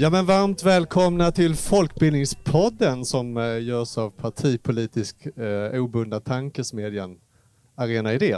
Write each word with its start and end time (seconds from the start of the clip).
Ja 0.00 0.10
men 0.10 0.26
varmt 0.26 0.62
välkomna 0.62 1.32
till 1.32 1.56
Folkbildningspodden 1.56 3.04
som 3.04 3.36
eh, 3.36 3.62
görs 3.62 3.98
av 3.98 4.10
partipolitisk 4.10 5.26
eh, 5.26 5.82
obundna 5.82 6.20
tankesmedjan 6.20 7.18
Arena 7.74 8.12
Idé. 8.12 8.36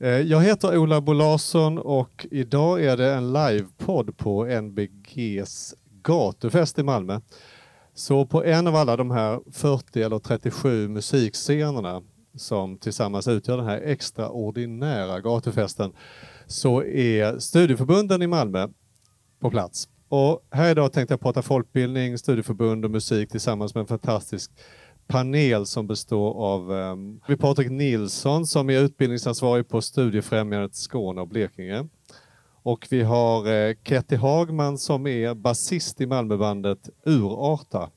Eh, 0.00 0.08
jag 0.08 0.40
heter 0.40 0.78
Ola 0.78 1.00
Bo 1.00 1.12
Larsson 1.12 1.78
och 1.78 2.26
idag 2.30 2.84
är 2.84 2.96
det 2.96 3.14
en 3.14 3.32
livepodd 3.32 4.16
på 4.16 4.44
NBGs 4.44 5.74
gatufest 6.02 6.78
i 6.78 6.82
Malmö. 6.82 7.20
Så 7.94 8.26
på 8.26 8.44
en 8.44 8.66
av 8.66 8.76
alla 8.76 8.96
de 8.96 9.10
här 9.10 9.40
40 9.52 10.02
eller 10.02 10.18
37 10.18 10.88
musikscenerna 10.88 12.02
som 12.36 12.78
tillsammans 12.78 13.28
utgör 13.28 13.56
den 13.56 13.66
här 13.66 13.80
extraordinära 13.80 15.20
gatufesten 15.20 15.92
så 16.46 16.82
är 16.82 17.38
studieförbunden 17.38 18.22
i 18.22 18.26
Malmö 18.26 18.68
på 19.40 19.50
plats. 19.50 19.88
Och 20.08 20.46
här 20.50 20.70
idag 20.70 20.92
tänkte 20.92 21.12
jag 21.12 21.20
prata 21.20 21.42
folkbildning, 21.42 22.18
studieförbund 22.18 22.84
och 22.84 22.90
musik 22.90 23.30
tillsammans 23.30 23.74
med 23.74 23.80
en 23.80 23.86
fantastisk 23.86 24.50
panel 25.06 25.66
som 25.66 25.86
består 25.86 26.44
av 26.44 26.70
um, 26.70 27.20
Patrik 27.38 27.70
Nilsson 27.70 28.46
som 28.46 28.70
är 28.70 28.80
utbildningsansvarig 28.80 29.68
på 29.68 29.80
Studiefrämjandet 29.80 30.74
Skåne 30.74 31.20
och 31.20 31.28
Blekinge. 31.28 31.88
Och 32.62 32.86
vi 32.90 33.02
har 33.02 33.52
eh, 33.52 33.74
Ketty 33.84 34.16
Hagman 34.16 34.78
som 34.78 35.06
är 35.06 35.34
basist 35.34 36.00
i 36.00 36.06
Malmöbandet 36.06 36.90
Urarta. 37.04 37.90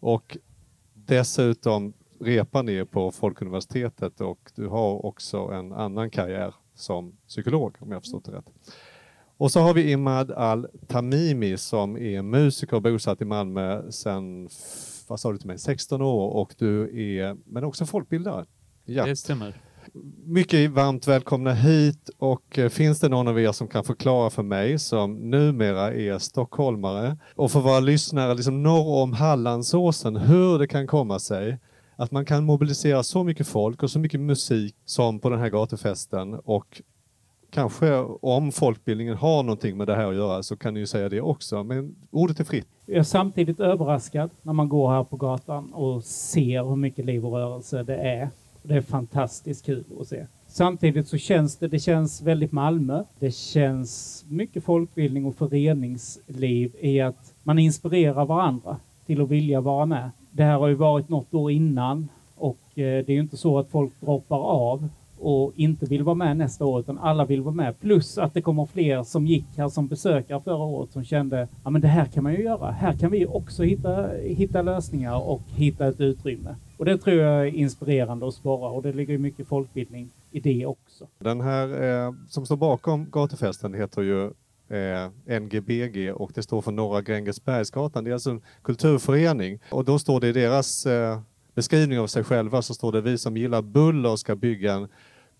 Och 0.00 0.36
dessutom 0.94 1.92
repar 2.20 2.62
ni 2.62 2.84
på 2.84 3.10
Folkuniversitetet 3.10 4.20
och 4.20 4.50
du 4.54 4.66
har 4.66 5.06
också 5.06 5.38
en 5.38 5.72
annan 5.72 6.10
karriär 6.10 6.54
som 6.74 7.16
psykolog 7.28 7.76
om 7.80 7.92
jag 7.92 8.02
förstått 8.02 8.24
det 8.24 8.32
rätt. 8.32 8.50
Och 9.38 9.52
så 9.52 9.60
har 9.60 9.74
vi 9.74 9.92
Imad 9.92 10.30
Al-Tamimi 10.30 11.56
som 11.56 11.96
är 11.96 12.22
musiker 12.22 12.76
och 12.76 12.82
bosatt 12.82 13.20
i 13.20 13.24
Malmö 13.24 13.90
sedan, 13.90 14.48
vad 15.08 15.20
sa 15.20 15.32
du 15.32 15.38
till 15.38 15.46
mig, 15.46 15.58
16 15.58 16.02
år 16.02 16.30
och 16.30 16.54
du 16.58 16.82
är, 17.18 17.36
men 17.44 17.64
också 17.64 17.86
folkbildare. 17.86 18.44
Ja. 18.84 19.06
Det 19.06 19.16
stämmer. 19.16 19.54
Mycket 20.24 20.70
varmt 20.70 21.06
välkomna 21.06 21.52
hit 21.52 22.10
och 22.18 22.58
eh, 22.58 22.68
finns 22.68 23.00
det 23.00 23.08
någon 23.08 23.28
av 23.28 23.40
er 23.40 23.52
som 23.52 23.68
kan 23.68 23.84
förklara 23.84 24.30
för 24.30 24.42
mig 24.42 24.78
som 24.78 25.14
numera 25.30 25.94
är 25.94 26.18
stockholmare 26.18 27.18
och 27.34 27.50
för 27.50 27.60
våra 27.60 27.80
lyssnare 27.80 28.34
liksom 28.34 28.62
norr 28.62 29.02
om 29.02 29.12
Hallandsåsen 29.12 30.16
hur 30.16 30.58
det 30.58 30.66
kan 30.66 30.86
komma 30.86 31.18
sig 31.18 31.58
att 31.96 32.10
man 32.10 32.24
kan 32.24 32.44
mobilisera 32.44 33.02
så 33.02 33.24
mycket 33.24 33.48
folk 33.48 33.82
och 33.82 33.90
så 33.90 33.98
mycket 33.98 34.20
musik 34.20 34.74
som 34.84 35.20
på 35.20 35.30
den 35.30 35.40
här 35.40 35.48
gatufesten 35.48 36.34
och 36.34 36.82
kanske 37.50 37.94
om 38.20 38.52
folkbildningen 38.52 39.16
har 39.16 39.42
någonting 39.42 39.76
med 39.76 39.86
det 39.86 39.94
här 39.94 40.08
att 40.08 40.14
göra 40.14 40.42
så 40.42 40.56
kan 40.56 40.74
ni 40.74 40.80
ju 40.80 40.86
säga 40.86 41.08
det 41.08 41.20
också, 41.20 41.64
men 41.64 41.94
ordet 42.10 42.40
är 42.40 42.44
fritt. 42.44 42.66
Jag 42.86 42.98
är 42.98 43.02
samtidigt 43.02 43.60
överraskad 43.60 44.30
när 44.42 44.52
man 44.52 44.68
går 44.68 44.90
här 44.90 45.04
på 45.04 45.16
gatan 45.16 45.72
och 45.72 46.04
ser 46.04 46.68
hur 46.68 46.76
mycket 46.76 47.04
liv 47.04 47.26
och 47.26 47.32
rörelse 47.32 47.82
det 47.82 47.96
är. 47.96 48.28
Det 48.62 48.74
är 48.74 48.80
fantastiskt 48.80 49.66
kul 49.66 49.84
att 50.00 50.08
se. 50.08 50.26
Samtidigt 50.46 51.08
så 51.08 51.16
känns 51.16 51.56
det, 51.56 51.68
det 51.68 51.78
känns 51.78 52.22
väldigt 52.22 52.52
Malmö. 52.52 53.04
Det 53.18 53.30
känns 53.30 54.24
mycket 54.28 54.64
folkbildning 54.64 55.26
och 55.26 55.34
föreningsliv 55.34 56.76
i 56.80 57.00
att 57.00 57.34
man 57.42 57.58
inspirerar 57.58 58.24
varandra 58.24 58.76
till 59.06 59.20
att 59.20 59.28
vilja 59.28 59.60
vara 59.60 59.86
med. 59.86 60.10
Det 60.30 60.42
här 60.42 60.58
har 60.58 60.68
ju 60.68 60.74
varit 60.74 61.08
något 61.08 61.34
år 61.34 61.50
innan 61.50 62.08
och 62.34 62.58
eh, 62.74 63.04
det 63.04 63.08
är 63.08 63.14
ju 63.14 63.20
inte 63.20 63.36
så 63.36 63.58
att 63.58 63.68
folk 63.68 64.00
droppar 64.00 64.38
av 64.38 64.88
och 65.20 65.52
inte 65.56 65.86
vill 65.86 66.02
vara 66.02 66.14
med 66.14 66.36
nästa 66.36 66.64
år, 66.64 66.80
utan 66.80 66.98
alla 66.98 67.24
vill 67.24 67.42
vara 67.42 67.54
med. 67.54 67.80
Plus 67.80 68.18
att 68.18 68.34
det 68.34 68.42
kommer 68.42 68.66
fler 68.66 69.02
som 69.02 69.26
gick 69.26 69.46
här 69.56 69.68
som 69.68 69.86
besökare 69.86 70.40
förra 70.40 70.64
året 70.64 70.92
som 70.92 71.04
kände, 71.04 71.48
ja 71.64 71.70
men 71.70 71.80
det 71.80 71.88
här 71.88 72.04
kan 72.04 72.22
man 72.22 72.32
ju 72.32 72.42
göra. 72.42 72.70
Här 72.70 72.92
kan 72.92 73.10
vi 73.10 73.26
också 73.26 73.62
hitta, 73.62 74.08
hitta 74.22 74.62
lösningar 74.62 75.28
och 75.28 75.42
hitta 75.46 75.86
ett 75.86 76.00
utrymme. 76.00 76.56
Och 76.76 76.84
det 76.84 76.98
tror 76.98 77.16
jag 77.16 77.48
är 77.48 77.54
inspirerande 77.54 78.28
att 78.28 78.34
spara 78.34 78.70
och 78.70 78.82
det 78.82 78.92
ligger 78.92 79.18
mycket 79.18 79.48
folkbildning 79.48 80.10
i 80.30 80.40
det 80.40 80.66
också. 80.66 81.06
Den 81.18 81.40
här 81.40 81.82
eh, 81.82 82.12
som 82.28 82.46
står 82.46 82.56
bakom 82.56 83.10
gatufesten 83.10 83.74
heter 83.74 84.02
ju 84.02 84.24
eh, 84.68 85.40
NGBG 85.40 86.12
och 86.14 86.30
det 86.34 86.42
står 86.42 86.62
för 86.62 86.72
Norra 86.72 87.02
Grängesbergsgatan. 87.02 88.04
Det 88.04 88.10
är 88.10 88.12
alltså 88.12 88.30
en 88.30 88.40
kulturförening 88.62 89.58
och 89.70 89.84
då 89.84 89.98
står 89.98 90.20
det 90.20 90.28
i 90.28 90.32
deras 90.32 90.86
eh, 90.86 91.20
beskrivning 91.54 91.98
av 91.98 92.06
sig 92.06 92.24
själva 92.24 92.62
så 92.62 92.74
står 92.74 92.92
det 92.92 93.00
vi 93.00 93.18
som 93.18 93.36
gillar 93.36 93.62
buller 93.62 94.16
ska 94.16 94.36
bygga 94.36 94.72
en 94.74 94.88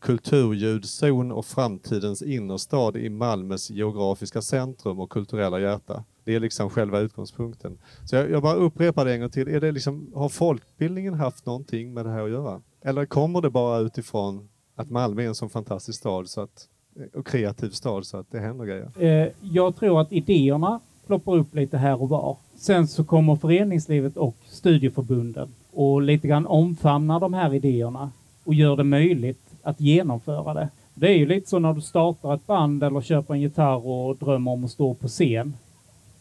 kulturljudzon 0.00 1.32
och 1.32 1.47
framtidens 1.47 2.22
innerstad 2.22 2.97
i 2.97 3.09
Malmös 3.09 3.70
geografiska 3.70 4.42
centrum 4.42 5.00
och 5.00 5.10
kulturella 5.10 5.60
hjärta. 5.60 6.04
Det 6.25 6.34
är 6.34 6.41
liksom 6.41 6.70
själva 6.70 7.00
utgångspunkten. 7.00 7.78
Så 8.04 8.16
jag, 8.16 8.31
jag 8.31 8.42
bara 8.42 8.54
upprepar 8.54 9.04
det 9.04 9.12
en 9.12 9.20
gång 9.20 9.31
till. 9.31 9.48
Är 9.48 9.60
det 9.60 9.72
liksom, 9.72 10.12
har 10.14 10.28
folkbildningen 10.28 11.14
haft 11.14 11.47
någonting 11.47 11.94
med 11.94 12.06
det 12.06 12.10
här 12.10 12.25
att 12.25 12.31
göra? 12.31 12.60
Eller 12.84 13.06
kommer 13.06 13.41
det 13.41 13.50
bara 13.50 13.78
utifrån 13.78 14.48
att 14.76 14.91
Malmö 14.91 15.22
är 15.22 15.26
en 15.26 15.34
så 15.34 15.48
fantastisk 15.48 15.98
stad 15.98 16.28
så 16.28 16.41
att, 16.41 16.69
och 17.14 17.26
kreativ 17.26 17.70
stad 17.70 18.06
så 18.06 18.16
att 18.16 18.31
det 18.31 18.38
händer 18.38 18.64
grejer? 18.64 18.91
Eh, 18.98 19.32
jag 19.41 19.76
tror 19.76 20.00
att 20.00 20.12
idéerna 20.12 20.81
ploppar 21.06 21.37
upp 21.37 21.54
lite 21.54 21.78
här 21.78 22.03
och 22.03 22.08
var. 22.08 22.37
Sen 22.56 22.88
så 22.88 23.04
kommer 23.04 23.37
föreningslivet 23.37 24.16
och 24.16 24.37
studieförbunden 24.48 25.54
och 25.72 26.03
lite 26.03 26.28
grann 26.28 26.47
omfamnar 26.47 27.20
de 27.20 27.34
här 27.34 27.54
idéerna 27.54 28.10
och 28.44 28.54
gör 28.54 28.76
det 28.76 28.84
möjligt 28.84 29.47
att 29.68 29.80
genomföra 29.80 30.54
det. 30.54 30.68
Det 30.94 31.08
är 31.08 31.16
ju 31.16 31.26
lite 31.26 31.48
så 31.48 31.58
när 31.58 31.72
du 31.72 31.80
startar 31.80 32.34
ett 32.34 32.46
band 32.46 32.82
eller 32.82 33.00
köper 33.00 33.34
en 33.34 33.40
gitarr 33.40 33.86
och 33.86 34.16
drömmer 34.16 34.50
om 34.50 34.64
att 34.64 34.70
stå 34.70 34.94
på 34.94 35.08
scen. 35.08 35.54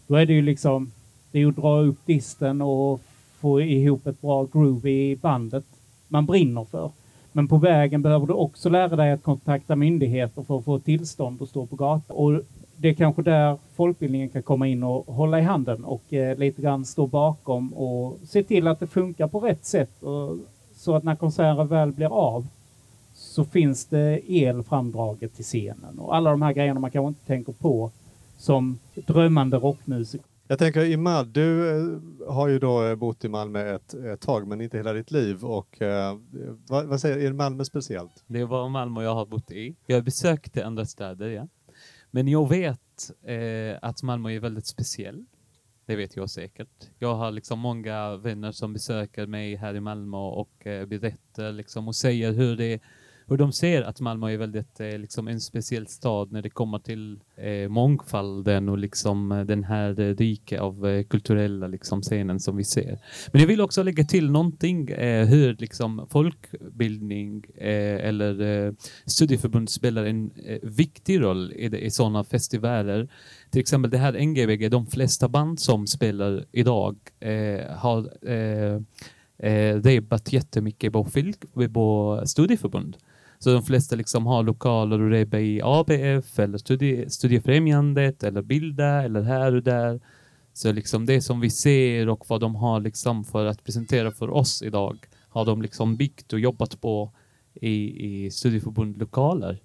Då 0.07 0.15
är 0.15 0.25
det 0.25 0.33
ju 0.33 0.41
liksom, 0.41 0.91
det 1.31 1.39
är 1.39 1.47
att 1.47 1.55
dra 1.55 1.79
upp 1.79 2.05
disten 2.05 2.61
och 2.61 3.01
få 3.39 3.61
ihop 3.61 4.07
ett 4.07 4.21
bra 4.21 4.47
groove 4.53 4.89
i 4.89 5.15
bandet 5.15 5.63
man 6.07 6.25
brinner 6.25 6.63
för. 6.63 6.91
Men 7.31 7.47
på 7.47 7.57
vägen 7.57 8.01
behöver 8.01 8.27
du 8.27 8.33
också 8.33 8.69
lära 8.69 8.95
dig 8.95 9.11
att 9.11 9.23
kontakta 9.23 9.75
myndigheter 9.75 10.41
för 10.41 10.57
att 10.57 10.65
få 10.65 10.79
tillstånd 10.79 11.41
att 11.41 11.49
stå 11.49 11.65
på 11.65 11.75
gatan. 11.75 12.17
Och 12.17 12.41
det 12.77 12.89
är 12.89 12.93
kanske 12.93 13.21
där 13.21 13.57
folkbildningen 13.75 14.29
kan 14.29 14.43
komma 14.43 14.67
in 14.67 14.83
och 14.83 15.15
hålla 15.15 15.39
i 15.39 15.43
handen 15.43 15.83
och 15.83 16.13
eh, 16.13 16.37
lite 16.37 16.61
grann 16.61 16.85
stå 16.85 17.07
bakom 17.07 17.73
och 17.73 18.19
se 18.27 18.43
till 18.43 18.67
att 18.67 18.79
det 18.79 18.87
funkar 18.87 19.27
på 19.27 19.39
rätt 19.39 19.65
sätt. 19.65 20.03
Och, 20.03 20.37
så 20.75 20.95
att 20.95 21.03
när 21.03 21.15
konserten 21.15 21.67
väl 21.67 21.91
blir 21.91 22.13
av 22.13 22.47
så 23.37 23.45
finns 23.45 23.85
det 23.85 24.31
el 24.31 24.63
framdraget 24.63 25.35
till 25.35 25.43
scenen 25.43 25.99
och 25.99 26.15
alla 26.15 26.31
de 26.31 26.41
här 26.41 26.53
grejerna 26.53 26.79
man 26.79 26.91
kanske 26.91 27.07
inte 27.07 27.25
tänker 27.25 27.53
på 27.53 27.91
som 28.37 28.79
drömmande 28.95 29.57
rockmusiker. 29.57 30.25
Jag 30.47 30.59
tänker 30.59 30.85
Imad, 30.85 31.27
du 31.27 31.69
eh, 31.69 32.33
har 32.33 32.47
ju 32.47 32.59
då 32.59 32.85
eh, 32.85 32.95
bott 32.95 33.25
i 33.25 33.29
Malmö 33.29 33.75
ett, 33.75 33.93
ett 33.93 34.21
tag 34.21 34.47
men 34.47 34.61
inte 34.61 34.77
hela 34.77 34.93
ditt 34.93 35.11
liv 35.11 35.45
och 35.45 35.81
eh, 35.81 36.17
vad, 36.67 36.85
vad, 36.85 37.01
säger 37.01 37.17
är 37.17 37.33
Malmö 37.33 37.65
speciellt? 37.65 38.23
Det 38.27 38.45
var 38.45 38.69
Malmö 38.69 39.03
jag 39.03 39.15
har 39.15 39.25
bott 39.25 39.51
i. 39.51 39.75
Jag 39.85 40.03
besökte 40.03 40.65
andra 40.65 40.85
städer, 40.85 41.29
ja. 41.29 41.47
Men 42.11 42.27
jag 42.27 42.49
vet 42.49 43.11
eh, 43.23 43.77
att 43.81 44.03
Malmö 44.03 44.31
är 44.31 44.39
väldigt 44.39 44.67
speciell. 44.67 45.25
Det 45.85 45.95
vet 45.95 46.15
jag 46.15 46.29
säkert. 46.29 46.89
Jag 46.99 47.15
har 47.15 47.31
liksom 47.31 47.59
många 47.59 48.17
vänner 48.17 48.51
som 48.51 48.73
besöker 48.73 49.27
mig 49.27 49.55
här 49.55 49.75
i 49.75 49.79
Malmö 49.79 50.17
och 50.17 50.67
eh, 50.67 50.85
berättar 50.85 51.51
liksom 51.51 51.87
och 51.87 51.95
säger 51.95 52.31
hur 52.31 52.57
det 52.57 52.81
hur 53.29 53.37
de 53.37 53.51
ser 53.51 53.81
att 53.81 53.99
Malmö 53.99 54.31
är 54.31 54.37
väldigt 54.37 54.79
eh, 54.79 54.97
liksom 54.97 55.27
en 55.27 55.41
speciell 55.41 55.87
stad 55.87 56.31
när 56.31 56.41
det 56.41 56.49
kommer 56.49 56.79
till 56.79 57.19
eh, 57.35 57.69
mångfalden 57.69 58.69
och 58.69 58.77
liksom 58.77 59.31
eh, 59.31 59.45
den 59.45 59.63
här 59.63 59.99
eh, 59.99 60.15
rika 60.15 60.61
av 60.61 60.87
eh, 60.87 61.03
kulturella 61.03 61.67
liksom 61.67 62.01
scenen 62.01 62.39
som 62.39 62.57
vi 62.57 62.63
ser. 62.63 62.99
Men 63.31 63.41
jag 63.41 63.47
vill 63.47 63.61
också 63.61 63.83
lägga 63.83 64.03
till 64.03 64.31
någonting 64.31 64.89
eh, 64.89 65.27
hur 65.27 65.55
liksom 65.59 66.07
folkbildning 66.09 67.45
eh, 67.55 68.07
eller 68.07 68.41
eh, 68.41 68.73
studieförbund 69.05 69.69
spelar 69.69 70.05
en 70.05 70.31
eh, 70.45 70.59
viktig 70.61 71.21
roll 71.21 71.51
i, 71.51 71.85
i 71.85 71.89
sådana 71.89 72.23
festivaler. 72.23 73.09
Till 73.51 73.61
exempel 73.61 73.91
det 73.91 73.97
här 73.97 74.25
NGVG, 74.25 74.71
de 74.71 74.87
flesta 74.87 75.29
band 75.29 75.59
som 75.59 75.87
spelar 75.87 76.45
idag 76.51 76.97
eh, 77.19 77.71
har 77.75 78.29
eh, 78.29 78.81
eh, 79.39 79.81
repat 79.81 80.33
jättemycket 80.33 80.93
på, 80.93 81.07
på 81.73 82.21
studieförbund. 82.25 82.97
Så 83.39 83.53
de 83.53 83.63
flesta 83.63 83.95
liksom 83.95 84.25
har 84.25 84.43
lokaler 84.43 85.01
och 85.01 85.09
repa 85.09 85.39
i 85.39 85.61
ABF 85.63 86.39
eller 86.39 86.57
studie, 86.57 87.09
Studiefrämjandet 87.09 88.23
eller 88.23 88.41
Bilda 88.41 89.03
eller 89.03 89.21
här 89.21 89.55
och 89.55 89.63
där. 89.63 89.99
Så 90.53 90.71
liksom 90.71 91.05
det 91.05 91.21
som 91.21 91.39
vi 91.39 91.49
ser 91.49 92.09
och 92.09 92.25
vad 92.29 92.41
de 92.41 92.55
har 92.55 92.79
liksom 92.79 93.23
för 93.23 93.45
att 93.45 93.63
presentera 93.63 94.11
för 94.11 94.29
oss 94.29 94.61
idag 94.61 94.97
har 95.29 95.45
de 95.45 95.61
liksom 95.61 95.95
byggt 95.95 96.33
och 96.33 96.39
jobbat 96.39 96.81
på 96.81 97.11
i, 97.53 98.05
i 98.07 98.31
studieförbundlokaler. 98.31 99.59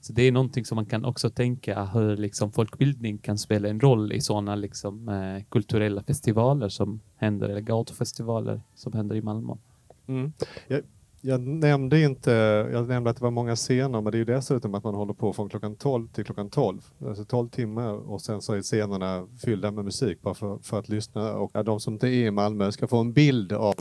Så 0.00 0.12
det 0.12 0.22
är 0.22 0.32
någonting 0.32 0.64
som 0.64 0.76
man 0.76 0.86
kan 0.86 1.04
också 1.04 1.30
tänka 1.30 1.84
hur 1.84 2.16
liksom 2.16 2.52
folkbildning 2.52 3.18
kan 3.18 3.38
spela 3.38 3.68
en 3.68 3.80
roll 3.80 4.12
i 4.12 4.20
sådana 4.20 4.54
liksom, 4.54 5.08
eh, 5.08 5.44
kulturella 5.48 6.02
festivaler 6.02 6.68
som 6.68 7.00
händer, 7.16 7.48
eller 7.48 7.60
gatufestivaler 7.60 8.60
som 8.74 8.92
händer 8.92 9.16
i 9.16 9.22
Malmö. 9.22 9.54
Mm. 10.06 10.32
Jag, 10.68 10.82
jag 11.28 11.40
nämnde 11.40 12.00
inte, 12.00 12.30
jag 12.72 12.88
nämnde 12.88 13.10
att 13.10 13.16
det 13.16 13.22
var 13.22 13.30
många 13.30 13.56
scener, 13.56 14.00
men 14.00 14.12
det 14.12 14.16
är 14.16 14.18
ju 14.18 14.24
dessutom 14.24 14.74
att 14.74 14.84
man 14.84 14.94
håller 14.94 15.14
på 15.14 15.32
från 15.32 15.48
klockan 15.48 15.76
12 15.76 16.08
till 16.08 16.24
klockan 16.24 16.50
12. 16.50 16.82
Alltså 17.06 17.24
12 17.24 17.48
timmar 17.48 17.92
och 17.92 18.20
sen 18.20 18.42
så 18.42 18.52
är 18.52 18.62
scenerna 18.62 19.26
fyllda 19.44 19.70
med 19.70 19.84
musik 19.84 20.22
bara 20.22 20.34
för, 20.34 20.58
för 20.58 20.78
att 20.78 20.88
lyssna 20.88 21.32
och 21.32 21.56
att 21.56 21.66
de 21.66 21.80
som 21.80 21.94
inte 21.94 22.08
är 22.08 22.26
i 22.26 22.30
Malmö 22.30 22.72
ska 22.72 22.86
få 22.86 22.98
en 22.98 23.12
bild 23.12 23.52
av 23.52 23.74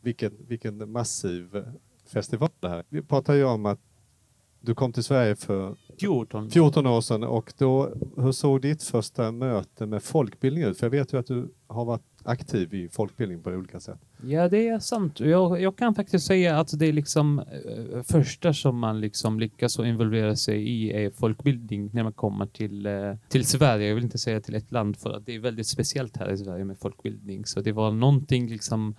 vilken, 0.00 0.32
vilken 0.48 0.92
massiv 0.92 1.64
festival 2.06 2.50
det 2.60 2.68
här 2.68 2.84
Vi 2.88 3.02
pratar 3.02 3.34
ju 3.34 3.44
om 3.44 3.66
att 3.66 3.80
du 4.60 4.74
kom 4.74 4.92
till 4.92 5.04
Sverige 5.04 5.36
för 5.36 5.76
14. 6.00 6.50
14 6.50 6.86
år 6.86 7.00
sedan 7.00 7.24
och 7.24 7.52
då, 7.58 7.92
hur 8.16 8.32
såg 8.32 8.60
ditt 8.60 8.82
första 8.82 9.32
möte 9.32 9.86
med 9.86 10.02
folkbildning 10.02 10.64
ut? 10.64 10.78
För 10.78 10.86
jag 10.86 10.90
vet 10.90 11.12
ju 11.12 11.18
att 11.18 11.26
du 11.26 11.54
har 11.66 11.84
varit 11.84 12.02
aktiv 12.22 12.74
i 12.74 12.88
folkbildning 12.88 13.42
på 13.42 13.50
olika 13.50 13.80
sätt. 13.80 13.98
Ja, 14.22 14.48
det 14.48 14.68
är 14.68 14.78
sant. 14.78 15.20
Jag, 15.20 15.60
jag 15.60 15.76
kan 15.76 15.94
faktiskt 15.94 16.26
säga 16.26 16.58
att 16.58 16.78
det 16.78 16.86
är 16.86 16.92
liksom 16.92 17.38
eh, 17.38 18.02
första 18.02 18.54
som 18.54 18.78
man 18.78 19.00
liksom 19.00 19.40
lyckas 19.40 19.78
involvera 19.78 20.36
sig 20.36 20.68
i 20.68 21.04
är 21.04 21.10
folkbildning 21.10 21.90
när 21.92 22.02
man 22.02 22.12
kommer 22.12 22.46
till, 22.46 22.86
eh, 22.86 23.14
till 23.28 23.46
Sverige. 23.46 23.88
Jag 23.88 23.94
vill 23.94 24.04
inte 24.04 24.18
säga 24.18 24.40
till 24.40 24.54
ett 24.54 24.72
land 24.72 24.96
för 24.96 25.12
att 25.12 25.26
det 25.26 25.34
är 25.34 25.40
väldigt 25.40 25.66
speciellt 25.66 26.16
här 26.16 26.30
i 26.30 26.38
Sverige 26.38 26.64
med 26.64 26.78
folkbildning. 26.78 27.46
Så 27.46 27.60
det 27.60 27.72
var 27.72 27.90
någonting 27.92 28.48
liksom 28.48 28.94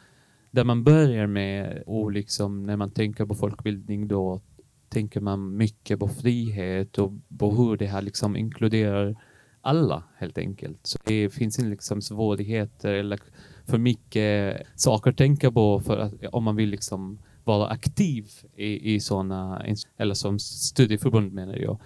där 0.51 0.63
man 0.63 0.83
börjar 0.83 1.27
med 1.27 1.83
och 1.85 2.12
liksom 2.12 2.63
när 2.63 2.75
man 2.75 2.91
tänker 2.91 3.25
på 3.25 3.35
folkbildning 3.35 4.07
då 4.07 4.41
tänker 4.89 5.21
man 5.21 5.57
mycket 5.57 6.00
på 6.00 6.07
frihet 6.07 6.97
och 6.97 7.12
på 7.39 7.51
hur 7.51 7.77
det 7.77 7.88
här 7.88 8.01
liksom 8.01 8.36
inkluderar 8.36 9.15
alla 9.62 10.03
helt 10.18 10.38
enkelt. 10.38 10.80
Så 10.83 11.00
det 11.03 11.30
finns 11.30 11.59
inte 11.59 11.69
liksom 11.69 12.01
svårigheter 12.01 12.94
eller 12.94 13.19
för 13.65 13.77
mycket 13.77 14.62
saker 14.75 15.12
att 15.12 15.18
tänka 15.18 15.51
på 15.51 15.80
för 15.80 15.97
att 15.97 16.13
om 16.31 16.44
man 16.44 16.56
vill 16.56 16.69
liksom 16.69 17.19
vara 17.44 17.68
aktiv 17.68 18.30
i, 18.56 18.95
i 18.95 19.00
sådana, 19.00 19.65
eller 19.97 20.13
som 20.13 20.39
studieförbund 20.39 21.33
menar 21.33 21.56
jag. 21.56 21.80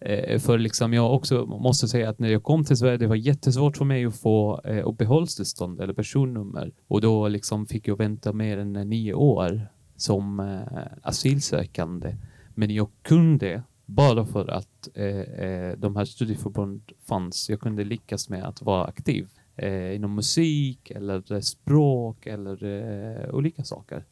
Eh, 0.00 0.38
för 0.38 0.58
liksom 0.58 0.92
jag 0.92 1.14
också 1.14 1.46
måste 1.46 1.88
säga 1.88 2.08
att 2.08 2.18
när 2.18 2.28
jag 2.28 2.42
kom 2.42 2.64
till 2.64 2.76
Sverige, 2.76 2.96
det 2.96 3.06
var 3.06 3.16
jättesvårt 3.16 3.76
för 3.76 3.84
mig 3.84 4.04
att 4.04 4.16
få 4.16 4.60
eh, 4.64 4.88
uppehållstillstånd 4.88 5.80
eller 5.80 5.94
personnummer. 5.94 6.72
Och 6.88 7.00
då 7.00 7.28
liksom 7.28 7.66
fick 7.66 7.88
jag 7.88 7.98
vänta 7.98 8.32
mer 8.32 8.58
än 8.58 8.72
nio 8.72 9.14
år 9.14 9.68
som 9.96 10.40
eh, 10.40 10.82
asylsökande. 11.02 12.16
Men 12.58 12.70
jag 12.74 12.88
kunde 13.02 13.62
bara 13.86 14.24
för 14.26 14.48
att 14.50 14.88
eh, 14.94 15.06
eh, 15.06 15.78
de 15.78 15.96
här 15.96 16.04
studieförbund 16.04 16.92
fanns. 17.04 17.50
Jag 17.50 17.60
kunde 17.60 17.84
lyckas 17.84 18.28
med 18.28 18.44
att 18.44 18.62
vara 18.62 18.84
aktiv 18.84 19.28
eh, 19.56 19.94
inom 19.94 20.14
musik 20.14 20.90
eller 20.90 21.40
språk 21.40 22.26
eller 22.26 22.64
eh, 22.64 23.34
olika 23.34 23.64
saker. 23.64 24.04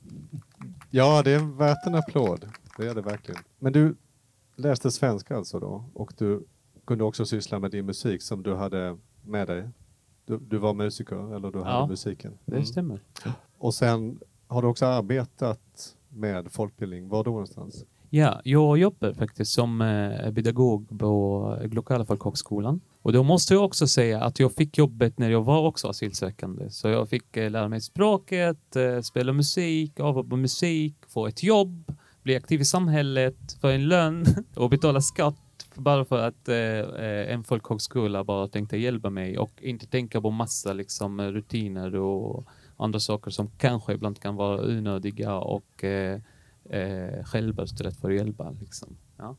Ja, 0.91 1.23
det 1.23 1.31
är 1.31 1.57
värt 1.59 1.87
en 1.87 1.95
applåd. 1.95 2.49
Det 2.79 2.87
är 2.87 2.95
det 2.95 3.03
verkligen. 3.03 3.41
Men 3.59 3.73
du 3.73 3.97
läste 4.57 4.91
svenska 4.91 5.37
alltså 5.37 5.59
då 5.61 5.85
och 5.95 6.13
du 6.19 6.47
kunde 6.85 7.05
också 7.05 7.25
syssla 7.27 7.59
med 7.59 7.71
din 7.71 7.87
musik 7.87 8.23
som 8.23 8.43
du 8.43 8.55
hade 8.55 8.97
med 9.25 9.47
dig. 9.49 9.69
Du, 10.25 10.39
du 10.39 10.59
var 10.59 10.75
musiker 10.75 11.37
eller 11.37 11.51
du 11.51 11.59
hade 11.59 11.71
Ja, 11.71 11.87
musiken. 11.87 12.39
Det 12.45 12.53
Mm. 12.53 12.67
stämmer. 12.67 13.01
Och 13.59 13.75
sen 13.75 14.19
har 14.47 14.63
du 14.63 14.69
också 14.69 14.87
arbetat 14.87 15.97
med 16.09 16.53
folkbildning. 16.53 17.09
Var 17.09 17.25
då 17.25 17.31
någonstans? 17.31 17.85
Ja, 18.11 18.41
jag 18.45 18.79
jobbar 18.79 19.13
faktiskt 19.13 19.53
som 19.53 19.81
eh, 19.81 20.33
pedagog 20.33 20.99
på 20.99 21.59
lokala 21.73 22.05
folkhögskolan. 22.05 22.81
Och 23.03 23.13
då 23.13 23.23
måste 23.23 23.55
jag 23.55 23.65
också 23.65 23.87
säga 23.87 24.25
att 24.25 24.41
jag 24.41 24.53
fick 24.53 24.79
jobbet 24.79 25.19
när 25.19 25.31
jag 25.31 25.43
var 25.43 25.67
också 25.67 25.89
asylsökande. 25.89 26.71
Så 26.71 26.89
jag 26.89 27.09
fick 27.09 27.37
eh, 27.37 27.51
lära 27.51 27.69
mig 27.69 27.81
språket, 27.81 28.77
eh, 28.77 29.01
spela 29.01 29.33
musik, 29.33 30.01
öva 30.01 30.23
på 30.23 30.37
musik, 30.37 30.97
få 31.09 31.27
ett 31.27 31.43
jobb, 31.43 31.93
bli 32.23 32.37
aktiv 32.37 32.61
i 32.61 32.65
samhället, 32.65 33.59
få 33.61 33.69
en 33.69 33.89
lön 33.89 34.25
och 34.57 34.71
betala 34.71 35.01
skatt 35.01 35.37
bara 35.75 36.05
för 36.05 36.19
att 36.19 36.49
eh, 36.49 37.33
en 37.35 37.45
folkhögskola 37.45 38.25
bara 38.25 38.49
tänkte 38.49 38.77
hjälpa 38.77 39.11
mig 39.11 39.39
och 39.39 39.63
inte 39.63 39.87
tänka 39.87 40.21
på 40.21 40.31
massa 40.31 40.73
liksom, 40.73 41.21
rutiner 41.21 41.95
och 41.95 42.47
andra 42.77 43.01
saker 43.01 43.31
som 43.31 43.51
kanske 43.59 43.93
ibland 43.93 44.21
kan 44.21 44.37
vara 44.37 44.61
onödiga 44.61 45.35
och 45.35 45.85
eh, 45.85 46.21
eh, 46.71 47.25
själva 47.25 47.65
istället 47.65 47.97
för 47.97 48.11
att 48.11 48.17
hjälpa. 48.17 48.51
Liksom. 48.61 48.97
Ja. 49.17 49.37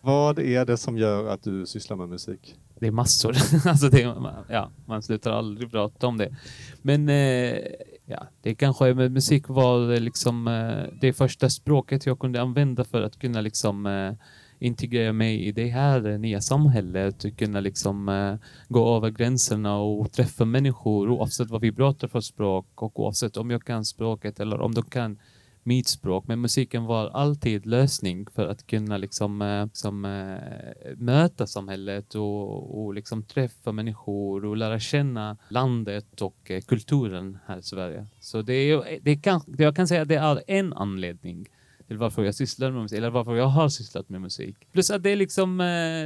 Vad 0.00 0.38
är 0.38 0.64
det 0.64 0.76
som 0.76 0.98
gör 0.98 1.28
att 1.28 1.42
du 1.42 1.66
sysslar 1.66 1.96
med 1.96 2.08
musik? 2.08 2.56
Det 2.78 2.86
är 2.86 2.90
massor. 2.90 3.36
alltså 3.66 3.88
det, 3.88 4.00
ja, 4.48 4.70
man 4.86 5.02
slutar 5.02 5.30
aldrig 5.30 5.70
prata 5.70 6.06
om 6.06 6.18
det. 6.18 6.36
Men 6.82 7.08
eh, 7.08 7.58
ja, 8.06 8.26
det 8.42 8.54
kanske 8.54 8.94
med 8.94 9.12
musik 9.12 9.48
var 9.48 9.88
det 9.88 10.00
liksom 10.00 10.48
eh, 10.48 10.98
det 11.00 11.12
första 11.12 11.50
språket 11.50 12.06
jag 12.06 12.18
kunde 12.18 12.42
använda 12.42 12.84
för 12.84 13.02
att 13.02 13.18
kunna 13.18 13.40
liksom 13.40 13.86
eh, 13.86 14.12
integrera 14.58 15.12
mig 15.12 15.46
i 15.46 15.52
det 15.52 15.68
här 15.68 16.18
nya 16.18 16.40
samhället 16.40 17.24
och 17.24 17.36
kunna 17.36 17.60
liksom 17.60 18.08
eh, 18.08 18.34
gå 18.68 18.96
över 18.96 19.10
gränserna 19.10 19.76
och 19.76 20.12
träffa 20.12 20.44
människor 20.44 21.10
oavsett 21.10 21.50
vad 21.50 21.60
vi 21.60 21.72
pratar 21.72 22.08
för 22.08 22.20
språk 22.20 22.66
och 22.74 23.00
oavsett 23.00 23.36
om 23.36 23.50
jag 23.50 23.64
kan 23.64 23.84
språket 23.84 24.40
eller 24.40 24.60
om 24.60 24.74
de 24.74 24.82
kan 24.82 25.18
mitt 25.62 25.88
språk. 25.88 26.24
Men 26.28 26.40
musiken 26.40 26.84
var 26.84 27.08
alltid 27.08 27.66
lösning 27.66 28.26
för 28.34 28.46
att 28.46 28.66
kunna 28.66 28.96
liksom, 28.96 29.42
eh, 29.42 29.64
liksom, 29.64 30.04
eh, 30.04 30.96
möta 30.96 31.46
samhället 31.46 32.14
och, 32.14 32.84
och 32.84 32.94
liksom 32.94 33.22
träffa 33.22 33.72
människor 33.72 34.44
och 34.44 34.56
lära 34.56 34.80
känna 34.80 35.36
landet 35.48 36.22
och 36.22 36.50
eh, 36.50 36.60
kulturen 36.60 37.38
här 37.46 37.58
i 37.58 37.62
Sverige. 37.62 38.06
Så 38.20 38.42
det 38.42 38.52
är, 38.52 38.98
det 39.02 39.16
kan, 39.16 39.40
det 39.46 39.62
jag 39.62 39.76
kan 39.76 39.88
säga 39.88 40.02
att 40.02 40.08
det 40.08 40.16
är 40.16 40.42
en 40.46 40.72
anledning 40.72 41.48
till 41.86 41.98
varför 41.98 42.24
jag 42.24 42.34
sysslar 42.34 42.70
med 42.70 42.82
musik, 42.82 42.98
eller 42.98 43.10
varför 43.10 43.36
jag 43.36 43.46
har 43.46 43.68
sysslat 43.68 44.08
med 44.08 44.20
musik. 44.20 44.56
Plus 44.72 44.90
att 44.90 45.02
det 45.02 45.10
är 45.10 45.16
liksom, 45.16 45.58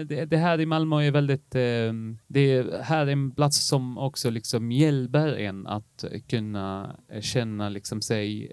det, 0.09 0.25
det 0.25 0.37
här 0.37 0.61
i 0.61 0.67
Malmö 0.67 1.03
är 1.03 1.11
väldigt, 1.11 1.51
det 1.51 1.93
det 2.27 2.41
är 2.41 2.83
här 2.83 3.07
en 3.07 3.31
plats 3.31 3.67
som 3.67 3.99
också 3.99 4.31
liksom 4.31 4.73
hjälper 4.73 5.29
en 5.37 5.67
att 5.67 6.05
kunna 6.29 6.97
känna 7.21 7.69
liksom 7.69 8.03
sig 8.03 8.53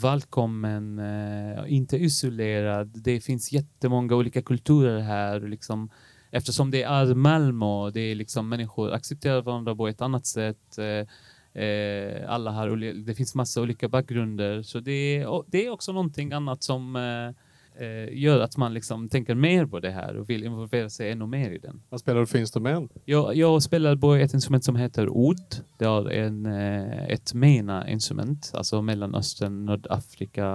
välkommen, 0.00 0.98
eh, 0.98 1.72
inte 1.72 1.96
isolerad. 1.96 2.90
Det 2.94 3.20
finns 3.20 3.52
jättemånga 3.52 4.14
olika 4.14 4.42
kulturer 4.42 5.00
här. 5.00 5.40
Liksom, 5.40 5.90
eftersom 6.30 6.70
det 6.70 6.82
är 6.82 7.14
Malmö, 7.14 7.90
det 7.90 8.00
är 8.00 8.14
liksom 8.14 8.48
människor 8.48 8.92
accepterar 8.92 9.42
varandra 9.42 9.76
på 9.76 9.88
ett 9.88 10.00
annat 10.00 10.26
sätt. 10.26 10.78
Eh, 10.78 11.62
eh 11.62 12.30
alla 12.30 12.50
har, 12.50 12.94
det 13.06 13.14
finns 13.14 13.34
massa 13.34 13.62
olika 13.62 13.88
bakgrunder. 13.88 14.62
Så 14.62 14.80
det 14.80 14.92
är, 14.92 15.42
det 15.46 15.66
är 15.66 15.70
också 15.70 15.92
någonting 15.92 16.32
annat 16.32 16.62
som 16.62 16.96
eh, 16.96 17.44
eh, 17.80 18.18
gör 18.18 18.40
att 18.40 18.56
man 18.56 18.74
liksom 18.74 19.08
tänker 19.08 19.34
mer 19.34 19.66
på 19.66 19.80
det 19.80 19.90
här 19.90 20.16
och 20.16 20.30
vill 20.30 20.44
involvera 20.44 20.90
sig 20.90 21.10
ännu 21.10 21.26
mer 21.26 21.50
i 21.50 21.58
den. 21.58 21.82
Vad 21.88 22.00
spelar 22.00 22.20
du 22.20 22.26
för 22.26 22.38
instrument? 22.38 22.92
Jag, 23.04 23.36
jag 23.36 23.62
spelar 23.62 23.96
på 23.96 24.14
ett 24.14 24.34
instrument 24.34 24.64
som 24.64 24.76
heter 24.76 25.08
oud. 25.08 25.36
Det 25.78 25.84
är 25.84 26.10
en, 26.10 26.46
eh, 26.46 27.04
ett 27.08 27.34
MENA-instrument, 27.34 28.52
alltså 28.54 28.82
Mellanöstern, 28.82 29.66
Nordafrika, 29.66 30.46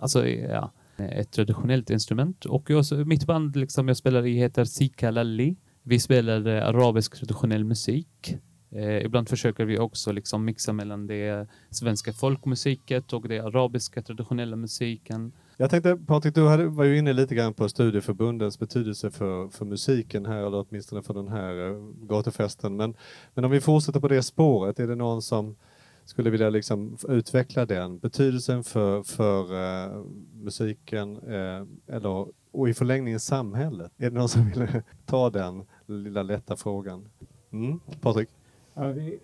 alltså 0.00 0.28
ja, 0.28 0.72
ett 0.96 1.32
traditionellt 1.32 1.90
instrument. 1.90 2.44
Och 2.44 2.70
jag, 2.70 3.06
mitt 3.06 3.26
band 3.26 3.56
liksom 3.56 3.88
jag 3.88 3.96
spelar 3.96 4.26
i 4.26 4.34
heter 4.34 4.64
Sika 4.64 5.10
Lalli. 5.10 5.56
Vi 5.82 5.98
spelar 5.98 6.46
eh, 6.46 6.66
arabisk 6.66 7.16
traditionell 7.16 7.64
musik. 7.64 8.36
Eh, 8.72 9.04
ibland 9.04 9.28
försöker 9.28 9.64
vi 9.64 9.78
också 9.78 10.12
liksom 10.12 10.44
mixa 10.44 10.72
mellan 10.72 11.06
det 11.06 11.48
svenska 11.70 12.12
folkmusiket 12.12 13.12
och 13.12 13.28
det 13.28 13.38
arabiska 13.38 14.02
traditionella 14.02 14.56
musiken. 14.56 15.32
Jag 15.60 15.70
tänkte, 15.70 15.96
Patrik, 15.96 16.34
du 16.34 16.48
hade, 16.48 16.66
var 16.66 16.84
ju 16.84 16.98
inne 16.98 17.12
lite 17.12 17.34
grann 17.34 17.54
på 17.54 17.68
studieförbundens 17.68 18.58
betydelse 18.58 19.10
för, 19.10 19.48
för 19.48 19.64
musiken 19.64 20.26
här, 20.26 20.46
eller 20.46 20.66
åtminstone 20.68 21.02
för 21.02 21.14
den 21.14 21.28
här 21.28 21.70
eh, 21.70 21.82
gatufesten. 22.02 22.76
Men, 22.76 22.94
men 23.34 23.44
om 23.44 23.50
vi 23.50 23.60
fortsätter 23.60 24.00
på 24.00 24.08
det 24.08 24.22
spåret, 24.22 24.80
är 24.80 24.86
det 24.86 24.94
någon 24.94 25.22
som 25.22 25.56
skulle 26.04 26.30
vilja 26.30 26.50
liksom 26.50 26.96
utveckla 27.08 27.66
den 27.66 27.98
betydelsen 27.98 28.64
för, 28.64 29.02
för 29.02 29.52
uh, 29.52 30.04
musiken 30.34 31.16
uh, 31.16 31.66
eller, 31.86 32.26
och 32.50 32.68
i 32.68 32.74
förlängningen 32.74 33.20
samhället? 33.20 33.92
Är 33.96 34.10
det 34.10 34.18
någon 34.18 34.28
som 34.28 34.50
vill 34.50 34.68
ta 35.06 35.30
den 35.30 35.62
lilla 35.86 36.22
lätta 36.22 36.56
frågan? 36.56 37.08
Mm, 37.52 37.80
Patrik? 38.00 38.28
Ja, 38.74 38.88
vi, 38.88 39.18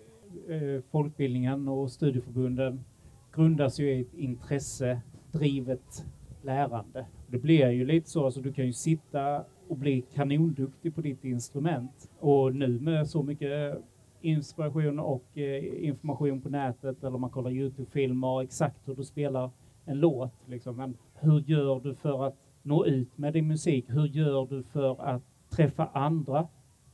eh, 0.47 0.83
folkbildningen 0.91 1.67
och 1.67 1.91
studieförbunden 1.91 2.83
grundas 3.35 3.79
ju 3.79 3.93
i 3.93 4.01
ett 4.01 4.13
intresse, 4.13 5.01
drivet 5.31 6.05
lärande. 6.41 7.05
Det 7.27 7.37
blir 7.37 7.69
ju 7.69 7.85
lite 7.85 8.09
så, 8.09 8.25
alltså 8.25 8.41
du 8.41 8.53
kan 8.53 8.65
ju 8.65 8.73
sitta 8.73 9.43
och 9.67 9.77
bli 9.77 10.01
kanonduktig 10.13 10.95
på 10.95 11.01
ditt 11.01 11.25
instrument. 11.25 12.09
Och 12.19 12.55
nu 12.55 12.79
med 12.79 13.07
så 13.07 13.23
mycket 13.23 13.77
inspiration 14.21 14.99
och 14.99 15.37
eh, 15.37 15.87
information 15.87 16.41
på 16.41 16.49
nätet 16.49 17.03
eller 17.03 17.17
man 17.17 17.29
kollar 17.29 17.51
Youtube-filmer 17.51 18.41
exakt 18.41 18.87
hur 18.87 18.95
du 18.95 19.03
spelar 19.03 19.49
en 19.85 19.99
låt. 19.99 20.33
Liksom. 20.45 20.75
Men 20.75 20.97
hur 21.13 21.39
gör 21.39 21.79
du 21.79 21.95
för 21.95 22.27
att 22.27 22.35
nå 22.61 22.85
ut 22.85 23.17
med 23.17 23.33
din 23.33 23.47
musik? 23.47 23.85
Hur 23.87 24.07
gör 24.07 24.47
du 24.47 24.63
för 24.63 25.01
att 25.01 25.23
träffa 25.49 25.85
andra 25.85 26.47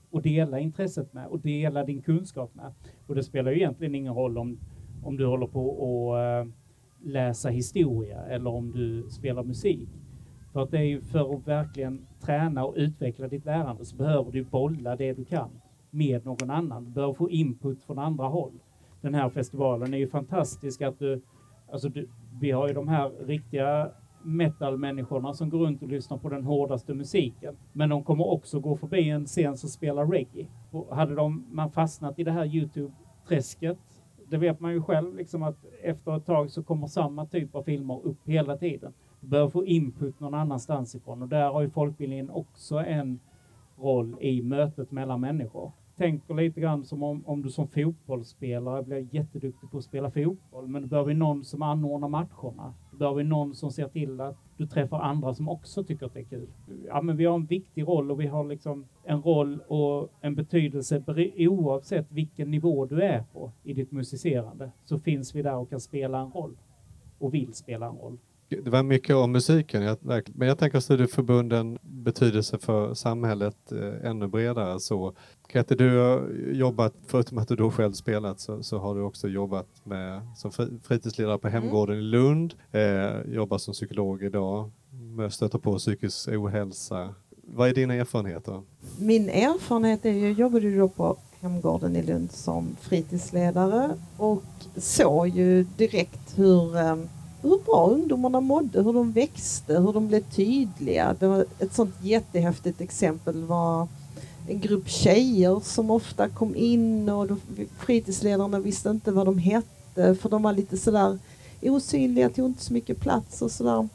och 0.09 0.21
dela 0.21 0.59
intresset 0.59 1.13
med 1.13 1.27
och 1.27 1.39
dela 1.39 1.83
din 1.83 2.01
kunskap 2.01 2.55
med? 2.55 2.73
Och 3.07 3.15
det 3.15 3.23
spelar 3.23 3.51
ju 3.51 3.57
egentligen 3.57 3.95
ingen 3.95 4.13
roll 4.13 4.37
om, 4.37 4.59
om 5.03 5.17
du 5.17 5.25
håller 5.25 5.47
på 5.47 5.69
och 5.69 6.19
eh, 6.19 6.45
läsa 7.03 7.49
historia 7.49 8.25
eller 8.25 8.49
om 8.49 8.71
du 8.71 9.09
spelar 9.09 9.43
musik. 9.43 9.89
För 10.53 10.63
att 10.63 10.71
det 10.71 10.77
är 10.77 10.83
ju 10.83 11.01
för 11.01 11.35
att 11.35 11.47
verkligen 11.47 12.07
träna 12.21 12.65
och 12.65 12.73
utveckla 12.77 13.27
ditt 13.27 13.45
lärande 13.45 13.85
så 13.85 13.95
behöver 13.95 14.31
du 14.31 14.43
bolla 14.43 14.95
det 14.95 15.13
du 15.13 15.25
kan 15.25 15.49
med 15.89 16.25
någon 16.25 16.49
annan. 16.49 16.85
Du 16.85 16.91
behöver 16.91 17.13
få 17.13 17.29
input 17.29 17.83
från 17.83 17.99
andra 17.99 18.27
håll. 18.27 18.51
Den 19.01 19.13
här 19.13 19.29
festivalen 19.29 19.93
är 19.93 19.97
ju 19.97 20.07
fantastisk 20.07 20.81
att 20.81 20.99
du, 20.99 21.21
alltså 21.71 21.89
du, 21.89 22.09
vi 22.41 22.51
har 22.51 22.67
ju 22.67 22.73
de 22.73 22.87
här 22.87 23.09
riktiga 23.09 23.91
metal-människorna 24.23 25.33
som 25.33 25.49
går 25.49 25.59
runt 25.59 25.81
och 25.81 25.87
lyssnar 25.87 26.17
på 26.17 26.29
den 26.29 26.43
hårdaste 26.43 26.93
musiken. 26.93 27.55
Men 27.73 27.89
de 27.89 28.03
kommer 28.03 28.27
också 28.27 28.59
gå 28.59 28.75
förbi 28.75 29.09
en 29.09 29.25
scen 29.25 29.57
som 29.57 29.69
spelar 29.69 30.05
reggae. 30.05 30.47
Och 30.71 30.95
hade 30.95 31.15
de, 31.15 31.45
man 31.51 31.71
fastnat 31.71 32.19
i 32.19 32.23
det 32.23 32.31
här 32.31 32.45
Youtube-träsket, 32.45 33.77
det 34.33 34.39
vet 34.39 34.59
man 34.59 34.71
ju 34.71 34.81
själv, 34.81 35.15
liksom 35.15 35.43
att 35.43 35.65
efter 35.81 36.17
ett 36.17 36.25
tag 36.25 36.51
så 36.51 36.63
kommer 36.63 36.87
samma 36.87 37.25
typ 37.25 37.55
av 37.55 37.63
filmer 37.63 38.05
upp 38.05 38.17
hela 38.23 38.57
tiden. 38.57 38.93
Du 39.19 39.27
behöver 39.27 39.49
få 39.49 39.65
input 39.65 40.19
någon 40.19 40.33
annanstans 40.33 40.95
ifrån 40.95 41.21
och 41.21 41.27
där 41.27 41.49
har 41.49 41.61
ju 41.61 41.69
folkbildningen 41.69 42.29
också 42.29 42.77
en 42.77 43.19
roll 43.77 44.15
i 44.21 44.41
mötet 44.41 44.91
mellan 44.91 45.21
människor 45.21 45.71
tänker 45.97 46.33
lite 46.33 46.61
grann 46.61 46.83
som 46.83 47.03
om, 47.03 47.23
om 47.25 47.41
du 47.41 47.49
som 47.49 47.67
fotbollsspelare 47.67 48.83
blir 48.83 49.07
jätteduktig 49.11 49.71
på 49.71 49.77
att 49.77 49.83
spela 49.83 50.11
fotboll, 50.11 50.67
men 50.67 50.81
du 50.81 50.87
behöver 50.87 51.13
någon 51.13 51.43
som 51.43 51.61
anordnar 51.61 52.07
matcherna. 52.07 52.73
Du 52.91 52.97
behöver 52.97 53.23
någon 53.23 53.55
som 53.55 53.71
ser 53.71 53.87
till 53.87 54.21
att 54.21 54.37
du 54.57 54.67
träffar 54.67 54.99
andra 54.99 55.33
som 55.33 55.49
också 55.49 55.83
tycker 55.83 56.05
att 56.05 56.13
det 56.13 56.19
är 56.19 56.23
kul. 56.23 56.47
Ja, 56.87 57.01
men 57.01 57.17
vi 57.17 57.25
har 57.25 57.35
en 57.35 57.45
viktig 57.45 57.87
roll 57.87 58.11
och 58.11 58.19
vi 58.19 58.27
har 58.27 58.43
liksom 58.43 58.85
en 59.03 59.21
roll 59.21 59.59
och 59.67 60.09
en 60.21 60.35
betydelse 60.35 61.03
oavsett 61.37 62.11
vilken 62.11 62.51
nivå 62.51 62.85
du 62.85 63.01
är 63.01 63.23
på 63.33 63.51
i 63.63 63.73
ditt 63.73 63.91
musicerande 63.91 64.71
så 64.85 64.99
finns 64.99 65.35
vi 65.35 65.41
där 65.41 65.55
och 65.55 65.69
kan 65.69 65.79
spela 65.79 66.19
en 66.19 66.31
roll 66.31 66.57
och 67.19 67.33
vill 67.33 67.53
spela 67.53 67.85
en 67.85 67.95
roll. 67.95 68.17
Det 68.63 68.69
var 68.69 68.83
mycket 68.83 69.15
om 69.15 69.31
musiken, 69.31 69.97
men 70.33 70.47
jag 70.47 70.57
tänker 70.57 70.79
studieförbunden 70.79 71.79
betydelse 71.81 72.57
för 72.57 72.93
samhället 72.93 73.71
eh, 73.71 74.09
ännu 74.09 74.27
bredare. 74.27 74.79
Så, 74.79 75.13
Kette, 75.53 75.75
du 75.75 75.97
har 75.97 76.29
jobbat, 76.51 76.93
förutom 77.07 77.37
att 77.37 77.47
du 77.47 77.55
då 77.55 77.71
själv 77.71 77.93
spelat, 77.93 78.39
så, 78.39 78.63
så 78.63 78.77
har 78.77 78.95
du 78.95 79.01
också 79.01 79.27
jobbat 79.27 79.67
med, 79.83 80.21
som 80.35 80.51
fritidsledare 80.83 81.37
på 81.37 81.47
mm. 81.47 81.61
Hemgården 81.61 81.95
mm. 81.95 82.05
i 82.05 82.09
Lund, 82.09 82.53
eh, 82.71 83.33
jobbar 83.33 83.57
som 83.57 83.73
psykolog 83.73 84.23
idag, 84.23 84.71
stöter 85.31 85.59
på 85.59 85.77
psykisk 85.77 86.27
ohälsa. 86.27 87.15
Vad 87.47 87.69
är 87.69 87.73
dina 87.73 87.93
erfarenheter? 87.93 88.61
Min 88.99 89.29
erfarenhet 89.29 90.05
är 90.05 90.11
ju, 90.11 90.19
jag 90.19 90.31
jobbade 90.31 90.67
ju 90.67 90.77
då 90.77 90.89
på 90.89 91.17
Hemgården 91.41 91.95
i 91.95 92.03
Lund 92.03 92.31
som 92.31 92.75
fritidsledare 92.81 93.89
och 94.17 94.43
såg 94.77 95.27
ju 95.27 95.63
direkt 95.63 96.37
hur 96.37 96.77
eh, 96.77 96.95
hur 97.43 97.59
bra 97.65 97.89
ungdomarna 97.89 98.41
mådde, 98.41 98.83
hur 98.83 98.93
de 98.93 99.11
växte, 99.11 99.79
hur 99.79 99.93
de 99.93 100.07
blev 100.07 100.21
tydliga. 100.21 101.15
Det 101.19 101.27
var 101.27 101.45
ett 101.59 101.73
sånt 101.73 101.95
jättehäftigt 102.01 102.81
exempel 102.81 103.43
var 103.43 103.87
en 104.47 104.59
grupp 104.59 104.89
tjejer 104.89 105.59
som 105.63 105.91
ofta 105.91 106.29
kom 106.29 106.55
in 106.55 107.09
och 107.09 107.27
då, 107.27 107.37
fritidsledarna 107.79 108.59
visste 108.59 108.89
inte 108.89 109.11
vad 109.11 109.25
de 109.25 109.37
hette 109.37 110.15
för 110.15 110.29
de 110.29 110.43
var 110.43 110.53
lite 110.53 110.77
sådär 110.77 111.19
osynliga, 111.61 112.29
tog 112.29 112.45
inte 112.45 112.63
så 112.63 112.73
mycket 112.73 112.99
plats 112.99 113.41
och 113.41 113.51
sådär. 113.51 113.87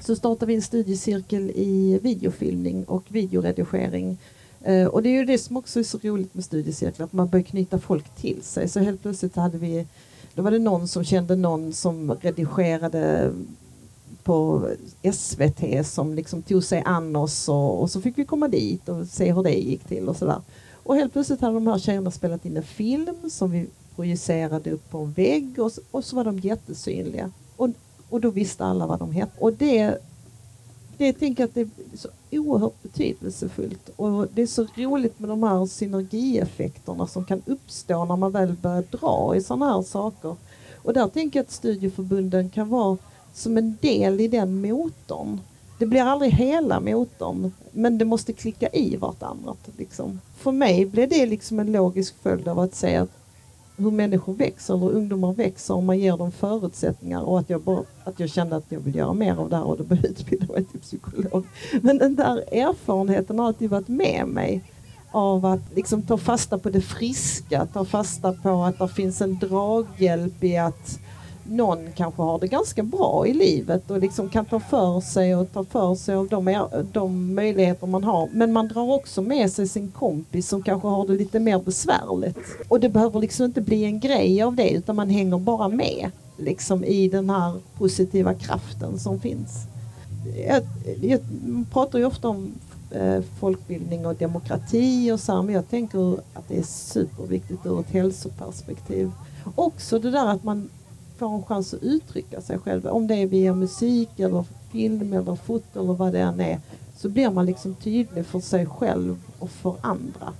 Så 0.00 0.16
startade 0.16 0.46
vi 0.46 0.54
en 0.54 0.62
studiecirkel 0.62 1.50
i 1.50 1.98
videofilmning 2.02 2.84
och 2.84 3.04
videoredigering. 3.08 4.18
Eh, 4.60 4.86
och 4.86 5.02
det 5.02 5.08
är 5.08 5.12
ju 5.12 5.24
det 5.24 5.38
som 5.38 5.56
också 5.56 5.78
är 5.78 5.84
så 5.84 5.98
roligt 6.02 6.34
med 6.34 6.44
studiecirklar, 6.44 7.04
att 7.04 7.12
man 7.12 7.28
börjar 7.28 7.44
knyta 7.44 7.78
folk 7.78 8.16
till 8.16 8.42
sig. 8.42 8.68
Så 8.68 8.80
helt 8.80 9.02
plötsligt 9.02 9.36
hade 9.36 9.58
vi 9.58 9.86
då 10.34 10.42
var 10.42 10.50
det 10.50 10.58
någon 10.58 10.88
som 10.88 11.04
kände 11.04 11.36
någon 11.36 11.72
som 11.72 12.14
redigerade 12.14 13.32
på 14.22 14.68
SVT 15.12 15.86
som 15.86 16.14
liksom 16.14 16.42
tog 16.42 16.64
sig 16.64 16.82
an 16.86 17.16
oss 17.16 17.48
och, 17.48 17.80
och, 17.80 17.90
så 17.90 18.00
fick 18.00 18.18
vi 18.18 18.24
komma 18.24 18.48
dit 18.48 18.88
och 18.88 19.06
se 19.06 19.32
hur 19.32 19.42
det 19.42 19.54
gick 19.54 19.84
till 19.84 20.08
och 20.08 20.16
sådär. 20.16 20.40
Och 20.82 20.96
helt 20.96 21.12
plötsligt 21.12 21.40
hade 21.40 21.54
de 21.54 21.66
här 21.66 21.78
tjejerna 21.78 22.10
spelat 22.10 22.46
in 22.46 22.56
en 22.56 22.62
film 22.62 23.30
som 23.30 23.50
vi 23.50 23.66
projicerade 23.96 24.70
upp 24.70 24.90
på 24.90 24.98
en 24.98 25.12
vägg 25.12 25.58
och, 25.58 25.72
och 25.90 26.04
så 26.04 26.16
var 26.16 26.24
de 26.24 26.38
jättesynliga. 26.38 27.30
Och, 27.56 27.68
och 28.08 28.20
då 28.20 28.30
visste 28.30 28.64
alla 28.64 28.86
vad 28.86 28.98
de 28.98 29.12
hette. 29.12 29.32
Och 29.38 29.52
det 29.52 29.98
det 31.02 31.12
tänker 31.12 31.44
att 31.44 31.54
det 31.54 31.60
är 31.60 31.68
så 31.94 32.08
oerhört 32.30 32.82
betydelsefullt 32.82 33.90
och 33.96 34.26
det 34.34 34.42
är 34.42 34.46
så 34.46 34.66
roligt 34.76 35.18
med 35.18 35.28
de 35.28 35.42
här 35.42 35.66
synergieffekterna 35.66 37.06
som 37.06 37.24
kan 37.24 37.42
uppstå 37.46 38.04
när 38.04 38.16
man 38.16 38.32
väl 38.32 38.52
börjar 38.52 38.84
dra 38.90 39.36
i 39.36 39.42
sådana 39.42 39.72
här 39.72 39.82
saker. 39.82 40.36
Och 40.82 40.92
där 40.92 41.08
tänker 41.08 41.38
jag 41.38 41.44
att 41.44 41.52
studieförbunden 41.52 42.50
kan 42.50 42.68
vara 42.68 42.96
som 43.34 43.58
en 43.58 43.76
del 43.80 44.20
i 44.20 44.28
den 44.28 44.60
motorn. 44.60 45.40
Det 45.78 45.86
blir 45.86 46.02
aldrig 46.02 46.32
hela 46.32 46.80
motorn, 46.80 47.52
men 47.72 47.98
det 47.98 48.04
måste 48.04 48.32
klicka 48.32 48.68
i 48.68 48.96
vartannat. 48.96 49.68
Liksom. 49.76 50.20
För 50.36 50.52
mig 50.52 50.86
blir 50.86 51.06
det 51.06 51.26
liksom 51.26 51.60
en 51.60 51.72
logisk 51.72 52.14
följd 52.22 52.48
av 52.48 52.58
att 52.58 52.74
säga 52.74 53.02
att 53.02 53.21
hur 53.76 53.90
människor 53.90 54.34
växer, 54.34 54.76
hur 54.76 54.90
ungdomar 54.90 55.32
växer 55.32 55.74
om 55.74 55.86
man 55.86 55.98
ger 55.98 56.16
dem 56.16 56.32
förutsättningar 56.32 57.20
och 57.20 57.38
att 57.38 57.50
jag, 57.50 57.60
bara, 57.60 57.84
att 58.04 58.20
jag 58.20 58.30
kände 58.30 58.56
att 58.56 58.64
jag 58.68 58.80
vill 58.80 58.94
göra 58.94 59.12
mer 59.12 59.36
av 59.36 59.50
det 59.50 59.56
här 59.56 59.64
och 59.64 59.78
då 59.78 59.84
började 59.84 60.08
utbilda 60.08 60.52
mig 60.52 60.64
till 60.64 60.80
psykolog. 60.80 61.46
Men 61.82 61.98
den 61.98 62.16
där 62.16 62.54
erfarenheten 62.54 63.38
har 63.38 63.46
alltid 63.46 63.70
varit 63.70 63.88
med 63.88 64.26
mig 64.26 64.62
av 65.10 65.46
att 65.46 65.60
liksom 65.74 66.02
ta 66.02 66.18
fasta 66.18 66.58
på 66.58 66.70
det 66.70 66.80
friska, 66.80 67.66
ta 67.72 67.84
fasta 67.84 68.32
på 68.32 68.62
att 68.62 68.78
det 68.78 68.88
finns 68.88 69.20
en 69.20 69.38
draghjälp 69.38 70.44
i 70.44 70.56
att 70.56 70.98
någon 71.44 71.92
kanske 71.94 72.22
har 72.22 72.38
det 72.38 72.46
ganska 72.46 72.82
bra 72.82 73.26
i 73.26 73.32
livet 73.32 73.90
och 73.90 73.98
liksom 73.98 74.28
kan 74.28 74.44
ta 74.44 74.60
för 74.60 75.00
sig 75.00 75.36
och 75.36 75.52
ta 75.52 75.64
för 75.64 75.94
sig 75.94 76.14
av 76.14 76.28
de, 76.28 76.66
de 76.92 77.34
möjligheter 77.34 77.86
man 77.86 78.04
har. 78.04 78.28
Men 78.32 78.52
man 78.52 78.68
drar 78.68 78.92
också 78.92 79.22
med 79.22 79.52
sig 79.52 79.68
sin 79.68 79.90
kompis 79.90 80.48
som 80.48 80.62
kanske 80.62 80.88
har 80.88 81.06
det 81.06 81.12
lite 81.12 81.40
mer 81.40 81.58
besvärligt. 81.58 82.38
Och 82.68 82.80
det 82.80 82.88
behöver 82.88 83.20
liksom 83.20 83.46
inte 83.46 83.60
bli 83.60 83.84
en 83.84 84.00
grej 84.00 84.42
av 84.42 84.56
det 84.56 84.70
utan 84.70 84.96
man 84.96 85.10
hänger 85.10 85.38
bara 85.38 85.68
med 85.68 86.10
liksom 86.36 86.84
i 86.84 87.08
den 87.08 87.30
här 87.30 87.54
positiva 87.78 88.34
kraften 88.34 88.98
som 88.98 89.20
finns. 89.20 89.66
Jag, 90.48 90.62
jag 91.00 91.20
pratar 91.72 91.98
ju 91.98 92.04
ofta 92.04 92.28
om 92.28 92.52
eh, 92.90 93.20
folkbildning 93.40 94.06
och 94.06 94.14
demokrati 94.14 95.12
och 95.12 95.20
så 95.20 95.32
här, 95.32 95.42
men 95.42 95.54
jag 95.54 95.70
tänker 95.70 96.12
att 96.34 96.48
det 96.48 96.58
är 96.58 96.62
superviktigt 96.62 97.66
ur 97.66 97.80
ett 97.80 97.90
hälsoperspektiv. 97.90 99.10
Också 99.54 99.98
det 99.98 100.10
där 100.10 100.26
att 100.26 100.44
man 100.44 100.68
får 101.22 101.36
en 101.36 101.42
chans 101.42 101.74
att 101.74 101.82
uttrycka 101.82 102.40
sig 102.40 102.58
själv. 102.58 102.86
Om 102.86 103.06
det 103.06 103.14
är 103.14 103.26
via 103.26 103.54
musik 103.54 104.20
eller 104.20 104.44
film 104.72 105.12
eller 105.12 105.34
foto 105.34 105.80
eller 105.80 105.92
vad 105.92 106.12
det 106.12 106.20
än 106.20 106.40
är 106.40 106.60
så 106.96 107.08
blir 107.08 107.30
man 107.30 107.46
liksom 107.46 107.74
tydlig 107.74 108.26
för 108.26 108.40
sig 108.40 108.66
själv 108.66 109.16
och 109.38 109.50
för 109.50 109.76
andra 109.80 110.32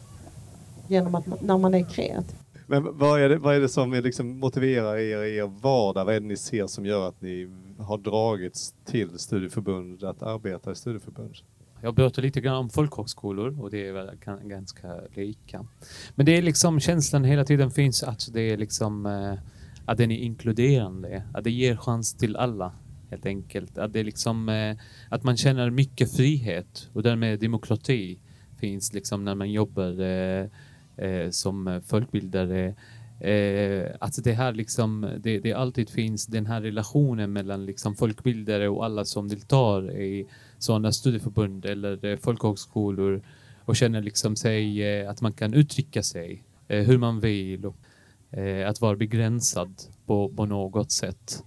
genom 0.88 1.14
att 1.14 1.42
när 1.42 1.58
man 1.58 1.74
är 1.74 1.90
kreativ. 1.90 2.36
Men 2.66 2.98
vad 2.98 3.20
är 3.20 3.28
det, 3.28 3.38
vad 3.38 3.56
är 3.56 3.60
det 3.60 3.68
som 3.68 3.92
liksom 3.92 4.38
motiverar 4.38 4.96
er 4.96 5.22
i 5.22 5.36
er 5.36 5.50
vardag? 5.62 6.04
Vad 6.04 6.14
är 6.14 6.20
det 6.20 6.26
ni 6.26 6.36
ser 6.36 6.66
som 6.66 6.86
gör 6.86 7.08
att 7.08 7.20
ni 7.20 7.50
har 7.78 7.98
dragits 7.98 8.74
till 8.84 9.18
studieförbund, 9.18 10.04
att 10.04 10.22
arbeta 10.22 10.72
i 10.72 10.74
studieförbund? 10.74 11.34
Jag 11.80 11.96
pratar 11.96 12.22
lite 12.22 12.40
grann 12.40 12.56
om 12.56 12.70
folkhögskolor 12.70 13.62
och 13.62 13.70
det 13.70 13.88
är 13.88 13.92
väl 13.92 14.10
ganska 14.44 14.88
lika. 15.14 15.66
Men 16.14 16.26
det 16.26 16.36
är 16.36 16.42
liksom 16.42 16.80
känslan 16.80 17.24
hela 17.24 17.44
tiden 17.44 17.70
finns 17.70 18.02
att 18.02 18.28
det 18.32 18.40
är 18.40 18.56
liksom 18.56 19.06
eh, 19.06 19.34
att 19.86 19.98
den 19.98 20.10
är 20.10 20.18
inkluderande, 20.18 21.22
att 21.34 21.44
det 21.44 21.50
ger 21.50 21.76
chans 21.76 22.14
till 22.14 22.36
alla 22.36 22.72
helt 23.10 23.26
enkelt. 23.26 23.78
Att, 23.78 23.92
det 23.92 24.02
liksom, 24.02 24.48
eh, 24.48 24.76
att 25.08 25.24
man 25.24 25.36
känner 25.36 25.70
mycket 25.70 26.16
frihet 26.16 26.88
och 26.92 27.02
därmed 27.02 27.40
demokrati 27.40 28.18
finns 28.60 28.92
liksom 28.92 29.24
när 29.24 29.34
man 29.34 29.50
jobbar 29.52 30.00
eh, 30.00 30.46
eh, 30.96 31.30
som 31.30 31.80
folkbildare. 31.86 32.74
Eh, 33.20 33.90
att 34.00 34.24
det 34.24 34.32
här 34.32 34.52
liksom, 34.52 35.10
det, 35.18 35.38
det, 35.38 35.52
alltid 35.52 35.90
finns 35.90 36.26
den 36.26 36.46
här 36.46 36.60
relationen 36.60 37.32
mellan 37.32 37.66
liksom 37.66 37.94
folkbildare 37.94 38.68
och 38.68 38.84
alla 38.84 39.04
som 39.04 39.28
deltar 39.28 40.00
i 40.00 40.26
sådana 40.58 40.92
studieförbund 40.92 41.64
eller 41.64 42.04
eh, 42.04 42.18
folkhögskolor 42.18 43.22
och 43.64 43.76
känner 43.76 44.02
liksom 44.02 44.36
sig 44.36 44.82
eh, 44.82 45.10
att 45.10 45.20
man 45.20 45.32
kan 45.32 45.54
uttrycka 45.54 46.02
sig 46.02 46.44
eh, 46.68 46.84
hur 46.84 46.98
man 46.98 47.20
vill. 47.20 47.72
Eh, 48.32 48.68
att 48.68 48.80
vara 48.80 48.96
begränsad 48.96 49.74
på, 50.06 50.28
på 50.28 50.46
något 50.46 50.92
sätt. 50.92 51.42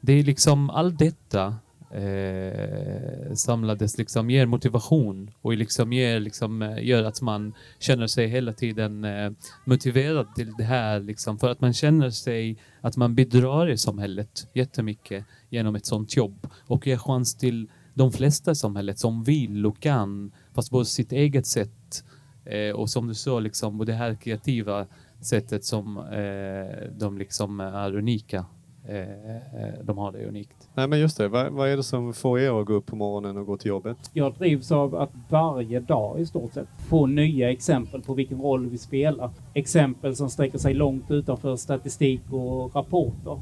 Det 0.00 0.12
är 0.12 0.22
liksom 0.22 0.70
allt 0.70 0.98
detta 0.98 1.56
eh, 1.90 3.34
samlades 3.34 3.98
liksom 3.98 4.30
ger 4.30 4.46
motivation 4.46 5.30
och 5.42 5.56
liksom 5.56 5.92
ger, 5.92 6.20
liksom, 6.20 6.62
eh, 6.62 6.84
gör 6.84 7.04
att 7.04 7.20
man 7.22 7.54
känner 7.78 8.06
sig 8.06 8.26
hela 8.26 8.52
tiden 8.52 9.04
eh, 9.04 9.30
motiverad 9.64 10.34
till 10.34 10.52
det 10.58 10.64
här 10.64 11.00
liksom, 11.00 11.38
för 11.38 11.50
att 11.50 11.60
man 11.60 11.72
känner 11.72 12.10
sig 12.10 12.56
att 12.80 12.96
man 12.96 13.14
bidrar 13.14 13.70
i 13.70 13.78
samhället 13.78 14.48
jättemycket 14.52 15.24
genom 15.50 15.74
ett 15.74 15.86
sånt 15.86 16.16
jobb. 16.16 16.46
Och 16.66 16.86
ger 16.86 16.96
chans 16.96 17.34
till 17.34 17.68
de 17.94 18.12
flesta 18.12 18.50
i 18.50 18.54
samhället 18.54 18.98
som 18.98 19.24
vill 19.24 19.66
och 19.66 19.80
kan 19.80 20.32
fast 20.54 20.70
på 20.70 20.84
sitt 20.84 21.12
eget 21.12 21.46
sätt. 21.46 22.04
Eh, 22.44 22.70
och 22.70 22.90
som 22.90 23.08
du 23.08 23.14
sa 23.14 23.40
liksom 23.40 23.80
och 23.80 23.86
det 23.86 23.92
här 23.92 24.14
kreativa 24.14 24.86
sättet 25.20 25.64
som 25.64 25.98
eh, 25.98 26.90
de 26.98 27.18
liksom 27.18 27.60
är 27.60 27.96
unika 27.96 28.44
eh, 28.88 29.84
de 29.84 29.98
har 29.98 30.12
det 30.12 30.26
unikt. 30.26 30.68
Nej 30.74 30.88
men 30.88 31.00
just 31.00 31.16
det, 31.16 31.28
vad, 31.28 31.52
vad 31.52 31.68
är 31.68 31.76
det 31.76 31.82
som 31.82 32.14
får 32.14 32.40
er 32.40 32.60
att 32.60 32.66
gå 32.66 32.72
upp 32.72 32.86
på 32.86 32.96
morgonen 32.96 33.36
och 33.36 33.46
gå 33.46 33.56
till 33.56 33.68
jobbet? 33.68 33.96
Jag 34.12 34.34
drivs 34.34 34.72
av 34.72 34.94
att 34.94 35.10
varje 35.28 35.80
dag 35.80 36.20
i 36.20 36.26
stort 36.26 36.52
sett 36.52 36.68
få 36.88 37.06
nya 37.06 37.50
exempel 37.50 38.02
på 38.02 38.14
vilken 38.14 38.40
roll 38.40 38.66
vi 38.66 38.78
spelar. 38.78 39.30
Exempel 39.54 40.16
som 40.16 40.30
sträcker 40.30 40.58
sig 40.58 40.74
långt 40.74 41.10
utanför 41.10 41.56
statistik 41.56 42.22
och 42.30 42.76
rapporter. 42.76 43.40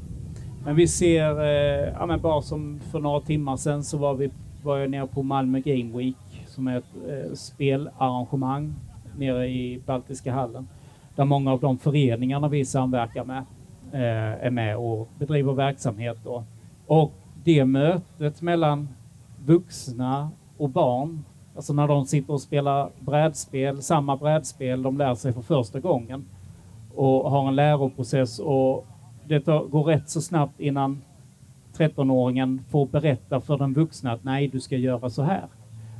Men 0.65 0.75
vi 0.75 0.87
ser, 0.87 1.41
eh, 1.41 1.93
ja 1.93 2.05
men 2.05 2.21
bara 2.21 2.41
som 2.41 2.79
för 2.91 2.99
några 2.99 3.21
timmar 3.21 3.57
sedan 3.57 3.83
så 3.83 3.97
var 3.97 4.15
vi 4.15 4.31
var 4.63 4.77
jag 4.77 4.89
nere 4.89 5.07
på 5.07 5.23
Malmö 5.23 5.59
Game 5.59 5.97
Week 5.97 6.45
som 6.47 6.67
är 6.67 6.77
ett 6.77 6.95
eh, 7.07 7.33
spelarrangemang 7.33 8.75
nere 9.17 9.47
i 9.47 9.81
Baltiska 9.85 10.33
hallen. 10.33 10.67
Där 11.17 11.25
många 11.25 11.51
av 11.51 11.59
de 11.59 11.77
föreningarna 11.77 12.47
vi 12.47 12.65
samverkar 12.65 13.23
med 13.23 13.45
eh, 13.91 14.45
är 14.45 14.49
med 14.49 14.77
och 14.77 15.09
bedriver 15.19 15.53
verksamhet. 15.53 16.17
Då. 16.23 16.43
Och 16.87 17.13
det 17.43 17.65
mötet 17.65 18.41
mellan 18.41 18.87
vuxna 19.45 20.29
och 20.57 20.69
barn, 20.69 21.23
alltså 21.55 21.73
när 21.73 21.87
de 21.87 22.05
sitter 22.05 22.33
och 22.33 22.41
spelar 22.41 22.89
brädspel, 22.99 23.81
samma 23.81 24.17
brädspel 24.17 24.83
de 24.83 24.97
lär 24.97 25.15
sig 25.15 25.33
för 25.33 25.41
första 25.41 25.79
gången 25.79 26.25
och 26.95 27.31
har 27.31 27.47
en 27.47 27.55
läroprocess 27.55 28.39
och 28.39 28.87
det 29.27 29.45
går 29.45 29.83
rätt 29.83 30.09
så 30.09 30.21
snabbt 30.21 30.59
innan 30.59 31.01
13-åringen 31.77 32.59
får 32.69 32.85
berätta 32.85 33.41
för 33.41 33.57
den 33.57 33.73
vuxna 33.73 34.11
att 34.11 34.23
nej, 34.23 34.47
du 34.47 34.59
ska 34.59 34.77
göra 34.77 35.09
så 35.09 35.21
här. 35.21 35.45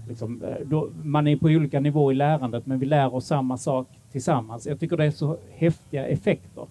Liksom, 0.08 0.44
eh, 0.44 0.66
då, 0.66 0.90
man 1.04 1.28
är 1.28 1.36
på 1.36 1.48
olika 1.48 1.80
nivåer 1.80 2.12
i 2.12 2.16
lärandet, 2.16 2.66
men 2.66 2.80
vi 2.80 2.86
lär 2.86 3.16
oss 3.16 3.26
samma 3.26 3.58
sak 3.58 3.88
tillsammans. 4.12 4.68
Jag 4.68 4.80
tycker 4.80 4.98
det 4.98 5.06
är 5.06 5.12
så 5.12 5.38
häftiga 5.52 6.08
effekter. 6.08 6.68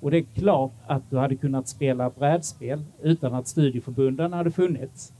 Och 0.00 0.10
det 0.10 0.18
är 0.18 0.22
klart 0.22 0.72
att 0.86 1.10
du 1.10 1.18
hade 1.18 1.36
kunnat 1.36 1.68
spela 1.68 2.10
brädspel 2.10 2.84
utan 3.02 3.34
att 3.34 3.48
studieförbunden 3.48 4.32
hade 4.32 4.50
funnits. 4.50 5.12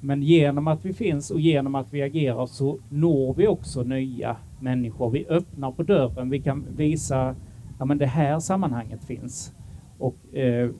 Men 0.00 0.22
genom 0.22 0.68
att 0.68 0.84
vi 0.84 0.92
finns 0.92 1.30
och 1.30 1.40
genom 1.40 1.74
att 1.74 1.92
vi 1.92 2.02
agerar 2.02 2.46
så 2.46 2.78
når 2.88 3.34
vi 3.34 3.48
också 3.48 3.82
nya 3.82 4.36
människor. 4.60 5.10
Vi 5.10 5.26
öppnar 5.28 5.72
på 5.72 5.82
dörren, 5.82 6.30
vi 6.30 6.40
kan 6.40 6.64
visa 6.76 7.36
att 7.78 7.98
det 7.98 8.06
här 8.06 8.40
sammanhanget 8.40 9.04
finns. 9.04 9.52
Och 9.98 10.16
eh, 10.32 10.70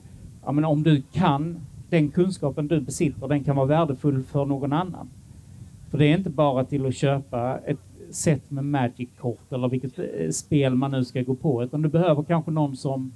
ja, 0.45 0.51
men 0.51 0.65
om 0.65 0.83
du 0.83 1.01
kan 1.11 1.59
den 1.89 2.09
kunskapen 2.09 2.67
du 2.67 2.81
besitter, 2.81 3.27
den 3.27 3.43
kan 3.43 3.55
vara 3.55 3.65
värdefull 3.65 4.23
för 4.23 4.45
någon 4.45 4.73
annan. 4.73 5.09
För 5.89 5.97
det 5.97 6.05
är 6.05 6.17
inte 6.17 6.29
bara 6.29 6.65
till 6.65 6.85
att 6.85 6.95
köpa 6.95 7.59
ett 7.65 7.79
set 8.11 8.51
med 8.51 8.65
Magic-kort 8.65 9.51
eller 9.51 9.69
vilket 9.69 9.99
eh, 9.99 10.29
spel 10.31 10.75
man 10.75 10.91
nu 10.91 11.05
ska 11.05 11.21
gå 11.21 11.35
på, 11.35 11.63
utan 11.63 11.81
du 11.81 11.89
behöver 11.89 12.23
kanske 12.23 12.51
någon 12.51 12.75
som 12.75 13.13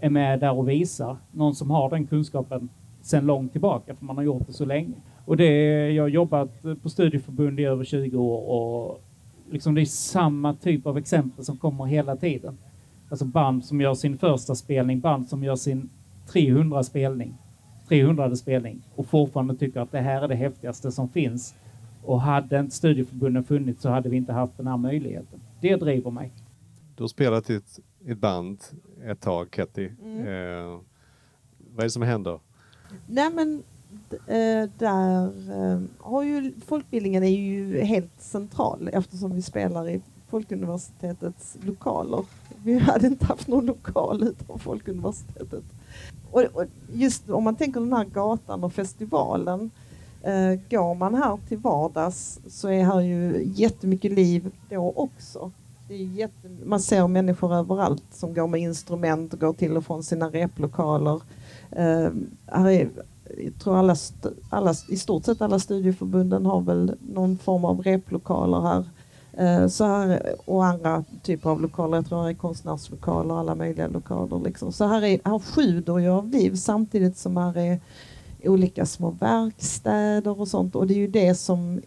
är 0.00 0.10
med 0.10 0.40
där 0.40 0.52
och 0.52 0.68
visar, 0.68 1.16
någon 1.32 1.54
som 1.54 1.70
har 1.70 1.90
den 1.90 2.06
kunskapen 2.06 2.68
sedan 3.02 3.26
långt 3.26 3.52
tillbaka, 3.52 3.94
för 3.94 4.04
man 4.04 4.16
har 4.16 4.24
gjort 4.24 4.46
det 4.46 4.52
så 4.52 4.64
länge. 4.64 4.94
Och 5.24 5.36
det, 5.36 5.90
jag 5.90 6.04
har 6.04 6.08
jobbat 6.08 6.50
på 6.82 6.88
studieförbund 6.88 7.60
i 7.60 7.64
över 7.64 7.84
20 7.84 8.16
år 8.16 8.50
och 8.50 9.02
liksom 9.50 9.74
det 9.74 9.80
är 9.80 9.84
samma 9.84 10.54
typ 10.54 10.86
av 10.86 10.98
exempel 10.98 11.44
som 11.44 11.56
kommer 11.56 11.84
hela 11.84 12.16
tiden. 12.16 12.58
Alltså 13.10 13.24
band 13.24 13.64
som 13.64 13.80
gör 13.80 13.94
sin 13.94 14.18
första 14.18 14.54
spelning, 14.54 15.00
band 15.00 15.28
som 15.28 15.44
gör 15.44 15.56
sin 15.56 15.90
300 16.32 16.82
spelning, 16.82 17.34
300 17.88 18.36
spelning 18.36 18.82
och 18.94 19.06
fortfarande 19.06 19.56
tycker 19.56 19.80
att 19.80 19.92
det 19.92 20.00
här 20.00 20.22
är 20.22 20.28
det 20.28 20.34
häftigaste 20.34 20.92
som 20.92 21.08
finns. 21.08 21.54
Och 22.08 22.20
hade 22.20 22.60
inte 22.60 22.76
studieförbunden 22.76 23.44
funnits 23.44 23.82
så 23.82 23.88
hade 23.88 24.08
vi 24.08 24.16
inte 24.16 24.32
haft 24.32 24.56
den 24.56 24.66
här 24.66 24.76
möjligheten. 24.76 25.40
Det 25.60 25.76
driver 25.76 26.10
mig. 26.10 26.32
Du 26.96 27.02
har 27.02 27.08
spelat 27.08 27.50
i 27.50 27.54
ett, 27.54 27.80
ett 28.06 28.18
band 28.18 28.58
ett 29.04 29.20
tag, 29.20 29.48
Ketty. 29.56 29.90
Mm. 30.02 30.18
Eh, 30.18 30.80
vad 31.74 31.78
är 31.78 31.82
det 31.82 31.90
som 31.90 32.02
händer? 32.02 32.40
Nej 33.06 33.30
men 33.34 33.62
eh, 34.26 34.70
där 34.78 35.24
eh, 35.50 35.80
har 35.98 36.22
ju 36.22 36.52
folkbildningen 36.66 37.22
är 37.22 37.28
ju 37.28 37.80
helt 37.80 38.20
central 38.20 38.90
eftersom 38.92 39.34
vi 39.34 39.42
spelar 39.42 39.88
i 39.88 40.00
Folkuniversitetets 40.28 41.56
lokaler. 41.62 42.24
Vi 42.64 42.78
hade 42.78 43.06
inte 43.06 43.26
haft 43.26 43.48
någon 43.48 43.66
lokal 43.66 44.22
utan 44.22 44.58
Folkuniversitetet. 44.58 45.64
Och, 46.30 46.42
och 46.42 46.64
just 46.92 47.30
om 47.30 47.44
man 47.44 47.56
tänker 47.56 47.80
den 47.80 47.92
här 47.92 48.04
gatan 48.04 48.64
och 48.64 48.72
festivalen. 48.72 49.70
Eh, 50.22 50.60
går 50.70 50.94
man 50.94 51.14
här 51.14 51.38
till 51.48 51.58
vardags 51.58 52.40
så 52.48 52.68
är 52.68 52.84
här 52.84 53.00
ju 53.00 53.52
jättemycket 53.54 54.12
liv 54.12 54.50
då 54.70 54.92
också. 54.96 55.50
Det 55.88 55.94
är 55.94 56.06
jätte, 56.06 56.48
man 56.64 56.80
ser 56.80 57.08
människor 57.08 57.54
överallt 57.54 58.04
som 58.10 58.34
går 58.34 58.46
med 58.46 58.60
instrument 58.60 59.32
och 59.32 59.40
går 59.40 59.52
till 59.52 59.76
och 59.76 59.84
från 59.84 60.02
sina 60.02 60.28
replokaler. 60.28 61.22
Eh, 61.70 62.10
här 62.46 62.70
är, 62.70 62.90
jag 63.44 63.58
tror 63.62 63.76
alla, 63.76 63.96
alla, 64.50 64.74
i 64.88 64.96
stort 64.96 65.24
sett 65.24 65.42
alla 65.42 65.58
studieförbunden 65.58 66.46
har 66.46 66.60
väl 66.60 66.96
någon 67.00 67.38
form 67.38 67.64
av 67.64 67.82
replokaler 67.82 68.60
här. 68.60 68.84
Eh, 69.32 69.68
så 69.68 69.84
här, 69.84 70.34
och 70.44 70.66
andra 70.66 71.04
typer 71.22 71.50
av 71.50 71.60
lokaler, 71.60 71.96
jag 71.96 72.06
tror 72.06 72.24
det 72.24 72.30
är 72.30 72.34
konstnärslokaler, 72.34 73.34
och 73.34 73.40
alla 73.40 73.54
möjliga 73.54 73.88
lokaler. 73.88 74.40
Liksom. 74.44 74.72
Så 74.72 74.86
här, 74.86 75.04
är, 75.04 75.20
här 75.24 75.38
sjuder 75.38 75.98
ju 75.98 76.08
av 76.08 76.28
liv 76.28 76.56
samtidigt 76.56 77.16
som 77.16 77.36
här 77.36 77.58
är 77.58 77.80
olika 78.44 78.86
små 78.86 79.10
verkstäder 79.10 80.40
och 80.40 80.48
sånt. 80.48 80.74
Och 80.74 80.86
det 80.86 80.94
är 80.94 80.98
ju 80.98 81.08
det 81.08 81.34
som 81.34 81.80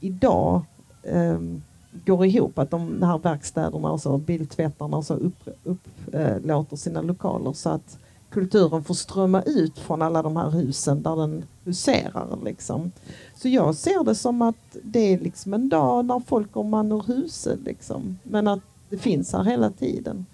idag 0.00 0.62
um, 1.02 1.62
går 2.06 2.26
ihop, 2.26 2.58
att 2.58 2.70
de, 2.70 3.02
här 3.02 3.18
verkstäderna 3.18 3.90
och 3.90 4.00
så, 4.00 4.18
biltvättarna 4.18 4.96
och 4.96 5.04
så 5.04 5.14
upplåter 5.14 5.54
upp, 5.64 5.88
uh, 6.14 6.74
sina 6.74 7.02
lokaler 7.02 7.52
så 7.52 7.70
att 7.70 7.98
kulturen 8.30 8.84
får 8.84 8.94
strömma 8.94 9.42
ut 9.42 9.78
från 9.78 10.02
alla 10.02 10.22
de 10.22 10.36
här 10.36 10.50
husen 10.50 11.02
där 11.02 11.16
den 11.16 11.44
huserar. 11.64 12.38
Liksom. 12.44 12.92
Så 13.34 13.48
jag 13.48 13.74
ser 13.74 14.04
det 14.04 14.14
som 14.14 14.42
att 14.42 14.76
det 14.82 15.14
är 15.14 15.18
liksom 15.18 15.54
en 15.54 15.68
dag 15.68 16.04
när 16.04 16.20
folk 16.20 16.52
går 16.52 16.64
man 16.64 16.92
ur 16.92 17.02
huset. 17.06 17.60
Liksom. 17.64 18.18
Men 18.22 18.48
att 18.48 18.60
det 18.88 18.98
finns 18.98 19.32
här 19.32 19.44
hela 19.44 19.70
tiden. 19.70 20.26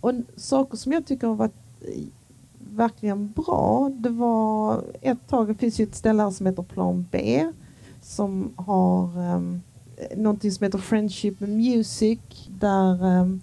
Och 0.00 0.12
saker 0.36 0.76
som 0.76 0.92
jag 0.92 1.06
tycker 1.06 1.26
har 1.26 1.34
varit 1.34 1.54
verkligen 2.74 3.32
bra, 3.32 3.90
det 3.98 4.10
var 4.10 4.82
ett 5.00 5.28
tag, 5.28 5.48
det 5.48 5.54
finns 5.54 5.80
ju 5.80 5.84
ett 5.84 5.94
ställe 5.94 6.22
här 6.22 6.30
som 6.30 6.46
heter 6.46 6.62
Plan 6.62 7.06
B 7.10 7.46
som 8.06 8.52
har 8.56 9.18
um, 9.18 9.62
någonting 10.16 10.52
som 10.52 10.64
heter 10.64 10.78
Friendship 10.78 11.40
Music 11.40 12.18
där 12.48 13.04
um, 13.04 13.40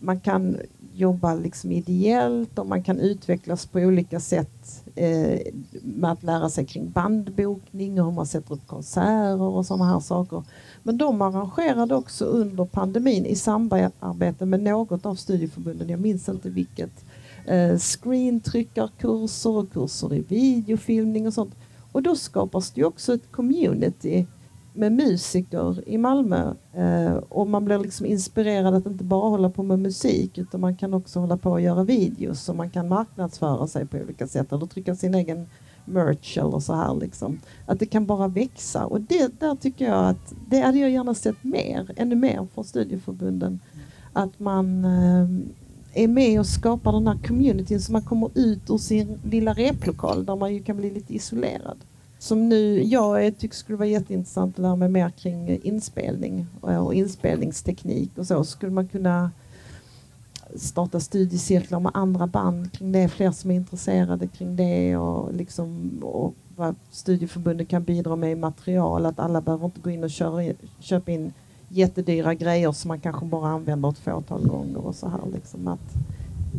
man 0.00 0.20
kan 0.20 0.56
jobba 0.94 1.34
liksom 1.34 1.72
ideellt 1.72 2.58
och 2.58 2.66
man 2.66 2.82
kan 2.82 2.98
utvecklas 2.98 3.66
på 3.66 3.78
olika 3.78 4.20
sätt 4.20 4.84
eh, 4.94 5.40
med 5.82 6.12
att 6.12 6.22
lära 6.22 6.48
sig 6.48 6.66
kring 6.66 6.90
bandbokning 6.90 8.00
och 8.00 8.06
hur 8.06 8.12
man 8.12 8.26
sätter 8.26 8.54
upp 8.54 8.66
konserter 8.66 9.42
och 9.42 9.66
sådana 9.66 9.84
här 9.84 10.00
saker. 10.00 10.42
Men 10.82 10.98
de 10.98 11.22
arrangerade 11.22 11.94
också 11.94 12.24
under 12.24 12.64
pandemin 12.64 13.26
i 13.26 13.36
samarbete 13.36 14.46
med 14.46 14.60
något 14.60 15.06
av 15.06 15.14
studieförbunden, 15.14 15.88
jag 15.88 16.00
minns 16.00 16.28
inte 16.28 16.50
vilket, 16.50 17.04
eh, 17.46 17.76
screentryckarkurser 17.78 19.50
och 19.50 19.72
kurser 19.72 20.14
i 20.14 20.20
videofilmning 20.20 21.26
och 21.26 21.34
sånt. 21.34 21.54
Och 21.92 22.02
då 22.02 22.16
skapas 22.16 22.70
det 22.70 22.80
ju 22.80 22.86
också 22.86 23.14
ett 23.14 23.32
community 23.32 24.26
med 24.72 24.92
musiker 24.92 25.88
i 25.88 25.98
Malmö 25.98 26.54
eh, 26.72 27.12
och 27.14 27.46
man 27.46 27.64
blir 27.64 27.78
liksom 27.78 28.06
inspirerad 28.06 28.74
att 28.74 28.86
inte 28.86 29.04
bara 29.04 29.28
hålla 29.28 29.50
på 29.50 29.62
med 29.62 29.78
musik 29.78 30.38
utan 30.38 30.60
man 30.60 30.76
kan 30.76 30.94
också 30.94 31.20
hålla 31.20 31.36
på 31.36 31.50
och 31.50 31.60
göra 31.60 31.84
videos 31.84 32.48
och 32.48 32.56
man 32.56 32.70
kan 32.70 32.88
marknadsföra 32.88 33.66
sig 33.66 33.86
på 33.86 33.96
olika 33.96 34.26
sätt 34.26 34.52
eller 34.52 34.66
trycka 34.66 34.94
sin 34.94 35.14
egen 35.14 35.46
merch 35.84 36.38
eller 36.38 36.58
så 36.60 36.74
här 36.74 36.94
liksom. 36.94 37.40
Att 37.66 37.78
det 37.78 37.86
kan 37.86 38.06
bara 38.06 38.28
växa 38.28 38.86
och 38.86 39.00
det 39.00 39.40
där 39.40 39.54
tycker 39.54 39.84
jag 39.84 40.08
att 40.08 40.34
det 40.48 40.60
hade 40.60 40.78
jag 40.78 40.90
gärna 40.90 41.14
sett 41.14 41.44
mer, 41.44 41.90
ännu 41.96 42.14
mer 42.14 42.46
från 42.54 42.64
studieförbunden. 42.64 43.60
Att 44.12 44.38
man 44.38 44.84
eh, 44.84 45.28
är 45.94 46.08
med 46.08 46.40
och 46.40 46.46
skapar 46.46 46.92
den 46.92 47.06
här 47.06 47.18
communityn 47.26 47.80
så 47.80 47.92
man 47.92 48.02
kommer 48.02 48.30
ut 48.34 48.70
ur 48.70 48.78
sin 48.78 49.20
lilla 49.24 49.52
replokal 49.52 50.24
där 50.24 50.36
man 50.36 50.54
ju 50.54 50.62
kan 50.62 50.76
bli 50.76 50.90
lite 50.90 51.14
isolerad 51.14 51.76
som 52.20 52.48
nu 52.48 52.82
jag 52.82 53.38
tycker 53.38 53.56
skulle 53.56 53.78
vara 53.78 53.88
jätteintressant 53.88 54.54
att 54.54 54.62
lära 54.62 54.76
mig 54.76 54.88
mer 54.88 55.10
kring 55.10 55.60
inspelning 55.62 56.46
och 56.60 56.94
inspelningsteknik 56.94 58.18
och 58.18 58.26
så. 58.26 58.44
Skulle 58.44 58.72
man 58.72 58.88
kunna 58.88 59.30
starta 60.56 61.00
studiecirklar 61.00 61.80
med 61.80 61.92
andra 61.94 62.26
band 62.26 62.72
kring 62.72 62.92
det, 62.92 63.08
fler 63.08 63.30
som 63.30 63.50
är 63.50 63.54
intresserade 63.54 64.26
kring 64.26 64.56
det 64.56 64.96
och, 64.96 65.34
liksom, 65.34 65.90
och 66.02 66.34
vad 66.56 66.74
studieförbundet 66.90 67.68
kan 67.68 67.84
bidra 67.84 68.16
med 68.16 68.32
i 68.32 68.34
material. 68.34 69.06
Att 69.06 69.18
alla 69.18 69.40
behöver 69.40 69.64
inte 69.64 69.80
gå 69.80 69.90
in 69.90 70.04
och 70.04 70.10
köra, 70.10 70.54
köpa 70.80 71.10
in 71.10 71.32
jättedyra 71.70 72.34
grejer 72.34 72.72
som 72.72 72.88
man 72.88 73.00
kanske 73.00 73.26
bara 73.26 73.48
använder 73.48 73.88
ett 73.88 73.98
fåtal 73.98 74.46
gånger 74.46 74.86
och 74.86 74.94
så 74.94 75.08
här. 75.08 75.20
Liksom 75.32 75.68
att 75.68 75.94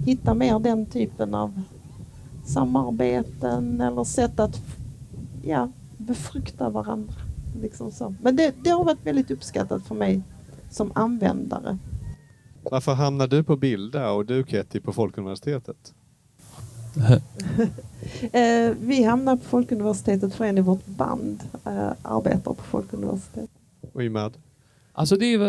hitta 0.05 0.33
mer 0.33 0.59
den 0.59 0.85
typen 0.85 1.35
av 1.35 1.61
samarbeten 2.45 3.81
eller 3.81 4.03
sätt 4.03 4.39
att 4.39 4.61
ja, 5.43 5.71
befrukta 5.97 6.69
varandra. 6.69 7.13
Liksom 7.61 7.91
så. 7.91 8.15
Men 8.21 8.35
det, 8.35 8.55
det 8.63 8.69
har 8.69 8.83
varit 8.83 9.05
väldigt 9.05 9.31
uppskattat 9.31 9.83
för 9.83 9.95
mig 9.95 10.21
som 10.69 10.91
användare. 10.95 11.77
Varför 12.63 12.93
hamnar 12.93 13.27
du 13.27 13.43
på 13.43 13.55
bild 13.55 13.91
där 13.91 14.11
och 14.11 14.25
du 14.25 14.43
Ketty 14.43 14.79
på 14.79 14.93
Folkuniversitetet? 14.93 15.93
Eh, 18.31 18.73
vi 18.79 19.03
hamnar 19.03 19.35
på 19.35 19.43
Folkuniversitetet 19.43 20.33
för 20.33 20.45
en 20.45 20.57
i 20.57 20.61
vårt 20.61 20.85
band 20.85 21.43
eh, 21.65 21.91
arbetar 22.01 22.53
på 22.53 22.63
Folkuniversitetet. 22.63 23.49
Och 23.93 24.03
Imad? 24.03 24.37
Alltså 24.93 25.15
det 25.15 25.37
var, 25.37 25.47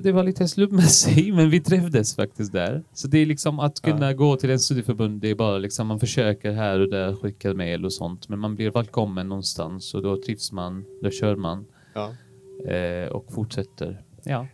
det 0.00 0.12
var 0.12 0.22
lite 0.24 0.48
slumpmässigt, 0.48 1.34
men 1.36 1.50
vi 1.50 1.60
trivdes 1.60 2.16
faktiskt 2.16 2.52
där. 2.52 2.82
Så 2.92 3.08
det 3.08 3.18
är 3.18 3.26
liksom 3.26 3.60
att 3.60 3.80
kunna 3.80 4.10
Ja. 4.10 4.16
gå 4.16 4.36
till 4.36 4.50
en 4.50 4.58
studieförbund, 4.58 5.20
det 5.20 5.30
är 5.30 5.34
bara 5.34 5.58
liksom 5.58 5.86
man 5.86 6.00
försöker 6.00 6.52
här 6.52 6.80
och 6.80 6.90
där, 6.90 7.16
skicka 7.16 7.54
mejl 7.54 7.84
och 7.84 7.92
sånt, 7.92 8.28
men 8.28 8.38
man 8.38 8.54
blir 8.54 8.70
välkommen 8.70 9.28
någonstans 9.28 9.94
och 9.94 10.02
då 10.02 10.22
trivs 10.22 10.52
man, 10.52 10.84
då 11.02 11.10
kör 11.10 11.36
man 11.36 11.66
Ja. 11.94 12.10
eh, 12.72 13.08
och 13.08 13.32
fortsätter. 13.32 14.02
Ja. 14.24 14.46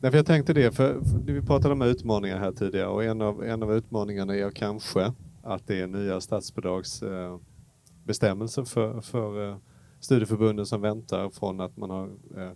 Nej, 0.00 0.10
för 0.10 0.18
jag 0.18 0.26
tänkte 0.26 0.52
det, 0.52 0.76
för, 0.76 0.92
för 0.94 1.18
vi 1.32 1.42
pratade 1.42 1.72
om 1.74 1.82
utmaningar 1.82 2.38
här 2.38 2.52
tidigare 2.52 2.86
och 2.88 3.04
en 3.04 3.22
av, 3.22 3.44
en 3.44 3.62
av 3.62 3.74
utmaningarna 3.76 4.36
är 4.36 4.50
kanske 4.50 5.12
att 5.42 5.66
det 5.66 5.80
är 5.80 5.86
nya 5.86 6.20
statsbidragsbestämmelser 6.20 8.62
eh, 8.62 8.66
för, 8.66 9.00
för 9.00 9.48
eh, 9.50 9.56
studieförbunden 10.00 10.66
som 10.66 10.80
väntar 10.80 11.30
från 11.30 11.60
att 11.60 11.76
man 11.76 11.90
har 11.90 12.04
eh, 12.36 12.50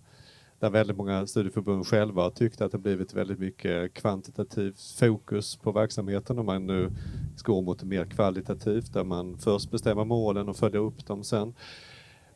där 0.62 0.70
väldigt 0.70 0.96
många 0.96 1.26
studieförbund 1.26 1.86
själva 1.86 2.22
har 2.22 2.30
tyckt 2.30 2.60
att 2.60 2.72
det 2.72 2.78
blivit 2.78 3.14
väldigt 3.14 3.38
mycket 3.38 3.94
kvantitativt 3.94 4.80
fokus 4.98 5.56
på 5.56 5.72
verksamheten 5.72 6.38
och 6.38 6.44
man 6.44 6.66
nu 6.66 6.90
går 7.42 7.62
mot 7.62 7.80
det 7.80 7.86
mer 7.86 8.04
kvalitativt 8.04 8.92
där 8.92 9.04
man 9.04 9.38
först 9.38 9.70
bestämmer 9.70 10.04
målen 10.04 10.48
och 10.48 10.56
följer 10.56 10.80
upp 10.80 11.06
dem 11.06 11.24
sen. 11.24 11.54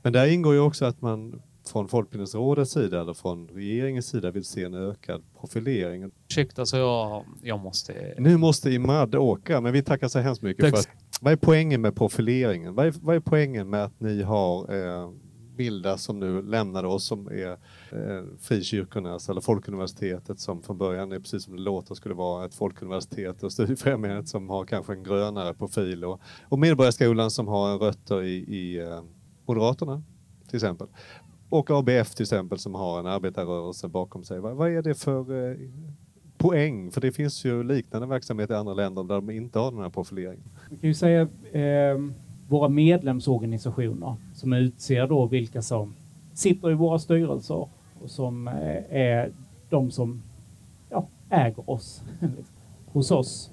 Men 0.03 0.13
där 0.13 0.27
ingår 0.27 0.55
ju 0.55 0.61
också 0.61 0.85
att 0.85 1.03
man 1.03 1.43
från 1.69 1.89
Folkbildningsrådets 1.89 2.73
sida 2.73 3.01
eller 3.01 3.15
från 3.15 3.49
regeringens 3.49 4.07
sida 4.07 4.31
vill 4.31 4.45
se 4.45 4.65
en 4.65 4.75
ökad 4.75 5.23
profilering. 5.41 6.11
Ursäkta, 6.29 6.67
så 6.67 6.77
jag, 6.77 7.25
jag 7.43 7.61
måste... 7.61 8.15
Nu 8.19 8.37
måste 8.37 8.71
Imad 8.71 9.15
åka, 9.15 9.61
men 9.61 9.73
vi 9.73 9.83
tackar 9.83 10.09
så 10.09 10.19
hemskt 10.19 10.43
mycket. 10.43 10.65
Tack. 10.65 10.75
För 10.75 10.79
att, 10.79 10.89
vad 11.21 11.33
är 11.33 11.37
poängen 11.37 11.81
med 11.81 11.97
profileringen? 11.97 12.75
Vad 12.75 12.87
är, 12.87 12.95
vad 13.01 13.17
är 13.17 13.21
poängen 13.21 13.71
med 13.71 13.85
att 13.85 14.01
ni 14.01 14.23
har 14.23 14.75
eh, 14.75 15.11
Bilda 15.57 15.99
som 15.99 16.21
nu 16.21 16.43
lämnade 16.43 16.89
oss 16.89 17.05
som 17.05 17.27
är 17.27 17.51
eh, 17.93 18.25
frikyrkornas 18.41 19.29
eller 19.29 19.41
Folkuniversitetet 19.41 20.41
som 20.41 20.63
från 20.63 20.79
början 20.79 21.13
är 21.13 21.19
precis 21.19 21.45
som 21.45 21.57
det 21.57 21.63
låter 21.63 21.95
skulle 21.95 22.15
vara 22.15 22.45
ett 22.45 22.55
folkuniversitet 22.55 23.43
och 23.43 23.53
Studiefrämjandet 23.53 24.29
som 24.29 24.51
har 24.51 24.65
kanske 24.65 24.93
en 24.93 25.03
grönare 25.03 25.55
profil 25.55 26.05
och, 26.05 26.21
och 26.49 26.59
Medborgarskolan 26.59 27.31
som 27.31 27.49
har 27.49 27.73
en 27.73 27.79
rötter 27.79 28.23
i, 28.23 28.35
i 28.35 28.79
eh, 28.79 29.03
Moderaterna 29.47 30.03
till 30.47 30.57
exempel. 30.57 30.87
Och 31.49 31.71
ABF 31.71 32.15
till 32.15 32.23
exempel 32.23 32.59
som 32.59 32.75
har 32.75 32.99
en 32.99 33.07
arbetarrörelse 33.07 33.89
bakom 33.89 34.25
sig. 34.25 34.41
Vad, 34.41 34.57
vad 34.57 34.71
är 34.71 34.83
det 34.83 34.95
för 34.95 35.51
eh, 35.51 35.57
poäng? 36.39 36.91
För 36.91 37.01
det 37.01 37.13
finns 37.13 37.45
ju 37.45 37.63
liknande 37.63 38.07
verksamhet 38.07 38.51
i 38.51 38.55
andra 38.55 38.75
länder 38.75 39.05
där 39.05 39.15
de 39.15 39.31
inte 39.31 39.59
har 39.59 39.73
den 39.73 39.81
här 39.81 39.91
profileringen. 39.91 40.49
Vi 40.71 40.77
kan 40.77 40.89
ju 40.89 40.95
säga 40.95 41.21
eh, 41.53 41.99
våra 42.49 42.69
medlemsorganisationer 42.69 44.17
som 44.35 44.53
utser 44.53 45.07
då 45.07 45.27
vilka 45.27 45.63
som 45.63 45.95
sitter 46.33 46.71
i 46.71 46.75
våra 46.75 46.99
styrelser 46.99 47.69
och 48.03 48.11
som 48.11 48.49
eh, 48.49 48.97
är 48.97 49.33
de 49.71 49.91
som 49.91 50.23
ja, 50.91 51.07
äger 51.31 51.71
oss. 51.71 52.03
Hos 52.93 53.11
oss 53.11 53.51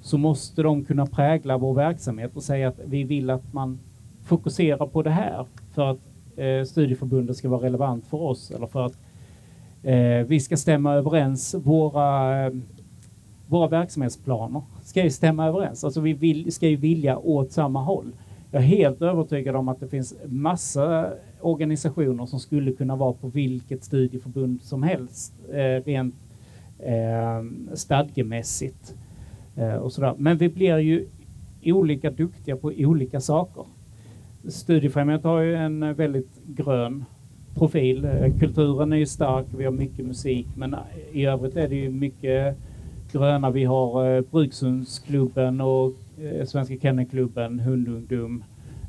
så 0.00 0.18
måste 0.18 0.62
de 0.62 0.84
kunna 0.84 1.06
prägla 1.06 1.58
vår 1.58 1.74
verksamhet 1.74 2.36
och 2.36 2.42
säga 2.42 2.68
att 2.68 2.80
vi 2.84 3.04
vill 3.04 3.30
att 3.30 3.52
man 3.52 3.78
fokuserar 4.22 4.86
på 4.86 5.02
det 5.02 5.10
här 5.10 5.46
för 5.74 5.90
att 5.90 5.98
eh, 6.36 6.64
studieförbundet 6.64 7.36
ska 7.36 7.48
vara 7.48 7.62
relevant 7.62 8.06
för 8.06 8.22
oss 8.22 8.50
eller 8.50 8.66
för 8.66 8.86
att 8.86 8.98
eh, 9.82 10.26
vi 10.26 10.40
ska 10.40 10.56
stämma 10.56 10.92
överens 10.92 11.54
våra 11.54 12.46
eh, 12.46 12.52
våra 13.46 13.68
verksamhetsplaner 13.68 14.62
ska 14.82 15.04
ju 15.04 15.10
stämma 15.10 15.46
överens. 15.46 15.84
Alltså 15.84 16.00
vi 16.00 16.12
vill, 16.12 16.52
ska 16.52 16.68
ju 16.68 16.76
vilja 16.76 17.18
åt 17.18 17.52
samma 17.52 17.82
håll. 17.82 18.12
Jag 18.50 18.62
är 18.62 18.66
helt 18.66 19.02
övertygad 19.02 19.56
om 19.56 19.68
att 19.68 19.80
det 19.80 19.88
finns 19.88 20.14
massa 20.26 21.12
organisationer 21.40 22.26
som 22.26 22.40
skulle 22.40 22.72
kunna 22.72 22.96
vara 22.96 23.12
på 23.12 23.28
vilket 23.28 23.84
studieförbund 23.84 24.62
som 24.62 24.82
helst 24.82 25.34
eh, 25.52 25.84
rent 25.84 26.14
eh, 26.78 27.74
stadgemässigt. 27.74 28.94
Eh, 29.56 29.74
och 29.74 29.92
sådär. 29.92 30.14
Men 30.18 30.38
vi 30.38 30.48
blir 30.48 30.78
ju 30.78 31.08
olika 31.64 32.10
duktiga 32.10 32.56
på 32.56 32.72
olika 32.76 33.20
saker. 33.20 33.64
Studiefrämjandet 34.48 35.24
har 35.24 35.40
ju 35.40 35.54
en 35.54 35.94
väldigt 35.94 36.42
grön 36.46 37.04
profil. 37.54 38.08
Kulturen 38.40 38.92
är 38.92 38.96
ju 38.96 39.06
stark, 39.06 39.46
vi 39.56 39.64
har 39.64 39.72
mycket 39.72 40.06
musik, 40.06 40.46
men 40.56 40.76
i 41.12 41.24
övrigt 41.24 41.56
är 41.56 41.68
det 41.68 41.76
ju 41.76 41.90
mycket 41.90 42.56
gröna. 43.12 43.50
Vi 43.50 43.64
har 43.64 44.16
eh, 44.16 44.22
Brukshundsklubben 44.30 45.60
och 45.60 45.92
eh, 46.18 46.46
Svenska 46.46 46.76
Kennelklubben, 46.76 47.60
Hundungdom. 47.60 48.44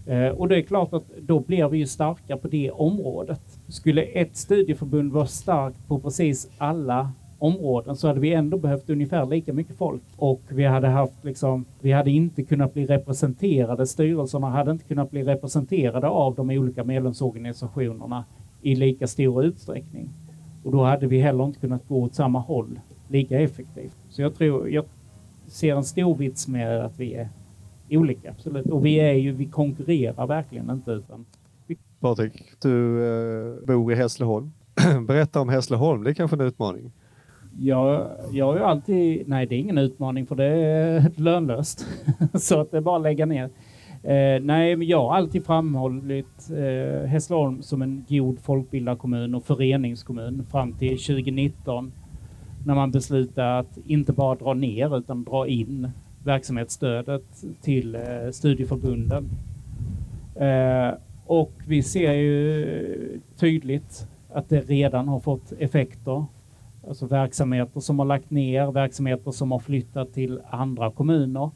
Eh, 0.06 0.28
och 0.28 0.48
det 0.48 0.58
är 0.58 0.62
klart 0.62 0.94
att 0.94 1.04
då 1.22 1.40
blir 1.40 1.68
vi 1.68 1.78
ju 1.78 1.88
starka 1.88 2.38
på 2.38 2.48
det 2.48 2.72
området. 2.72 3.42
Skulle 3.68 4.02
ett 4.02 4.36
studieförbund 4.36 5.12
vara 5.12 5.26
starkt 5.26 5.88
på 5.88 6.00
precis 6.00 6.50
alla 6.58 7.12
områden 7.40 7.96
så 7.96 8.08
hade 8.08 8.20
vi 8.20 8.34
ändå 8.34 8.58
behövt 8.58 8.90
ungefär 8.90 9.26
lika 9.26 9.54
mycket 9.54 9.78
folk 9.78 10.02
och 10.16 10.42
vi 10.50 10.66
hade 10.66 10.88
haft 10.88 11.24
liksom, 11.24 11.66
vi 11.80 11.92
hade 11.92 12.12
inte 12.12 12.44
kunnat 12.44 12.74
bli 12.74 12.86
representerade, 12.86 13.88
styrelserna 13.88 14.50
hade 14.50 14.72
inte 14.72 14.86
kunnat 14.86 15.12
bli 15.12 15.24
representerade 15.24 16.08
av 16.08 16.36
de 16.36 16.50
olika 16.50 16.84
medlemsorganisationerna 16.84 18.26
i 18.62 18.76
lika 18.76 19.08
stor 19.08 19.44
utsträckning. 19.44 20.10
Och 20.64 20.72
då 20.72 20.84
hade 20.84 21.08
vi 21.08 21.22
heller 21.22 21.46
inte 21.46 21.60
kunnat 21.60 21.88
gå 21.88 22.04
åt 22.04 22.16
samma 22.16 22.40
håll 22.40 22.80
lika 23.08 23.40
effektivt. 23.40 23.98
Så 24.18 24.22
jag 24.22 24.36
tror, 24.36 24.70
jag 24.70 24.86
ser 25.48 25.76
en 25.76 25.84
stor 25.84 26.16
vits 26.16 26.48
med 26.48 26.86
att 26.86 27.00
vi 27.00 27.14
är 27.14 27.30
olika, 27.90 28.32
absolut. 28.32 28.66
Och 28.66 28.86
vi 28.86 28.96
är 28.96 29.14
ju, 29.14 29.32
vi 29.32 29.46
konkurrerar 29.46 30.28
verkligen 30.28 30.70
inte 30.70 30.92
utan 30.92 31.26
Patrik, 32.00 32.34
du 32.62 33.06
eh, 33.06 33.66
bor 33.68 33.92
i 33.92 33.96
Hässleholm. 33.96 34.52
Berätta 35.08 35.42
om 35.42 35.50
Hässleholm, 35.50 36.04
det 36.04 36.10
är 36.10 36.14
kanske 36.14 36.36
en 36.36 36.42
utmaning. 36.42 36.92
Jag, 37.60 38.08
jag 38.32 38.46
har 38.46 38.56
ju 38.56 38.64
alltid, 38.64 39.28
nej 39.28 39.46
det 39.46 39.56
är 39.56 39.60
ingen 39.60 39.78
utmaning 39.78 40.28
för 40.28 40.36
det 40.36 40.46
är 40.46 41.12
lönlöst. 41.16 41.86
Så 42.34 42.62
att 42.62 42.72
det 42.72 42.78
är 42.78 42.82
bara 42.82 42.96
att 42.96 43.02
lägga 43.02 43.26
ner. 43.26 43.50
Eh, 44.04 44.42
nej, 44.42 44.76
men 44.76 44.88
jag 44.88 45.02
har 45.02 45.16
alltid 45.16 45.46
framhållit 45.46 46.50
eh, 46.52 47.08
Hässleholm 47.08 47.62
som 47.62 47.82
en 47.82 48.06
god 48.10 48.40
folkbildarkommun 48.40 49.36
och 49.36 49.44
föreningskommun 49.44 50.46
fram 50.52 50.74
till 50.74 50.98
2019 50.98 51.92
när 52.68 52.76
man 52.76 52.92
beslutade 52.92 53.58
att 53.58 53.78
inte 53.86 54.14
bara 54.14 54.36
dra 54.36 54.54
ner 54.54 54.98
utan 54.98 55.24
dra 55.24 55.48
in 55.48 55.92
verksamhetsstödet 56.24 57.24
till 57.62 57.96
eh, 57.96 58.02
studieförbunden. 58.32 59.30
Eh, 60.36 60.98
och 61.26 61.52
vi 61.68 61.84
ser 61.84 62.14
ju 62.14 63.20
tydligt 63.38 64.08
att 64.34 64.50
det 64.50 64.62
redan 64.62 65.08
har 65.08 65.20
fått 65.20 65.52
effekter. 65.52 66.26
Alltså 66.88 67.06
verksamheter 67.06 67.80
som 67.80 68.00
har 68.00 68.06
lagt 68.06 68.32
ner, 68.32 68.72
verksamheter 68.72 69.32
som 69.32 69.52
har 69.52 69.60
flyttat 69.60 70.14
till 70.14 70.42
andra 70.50 70.92
kommuner. 70.92 71.50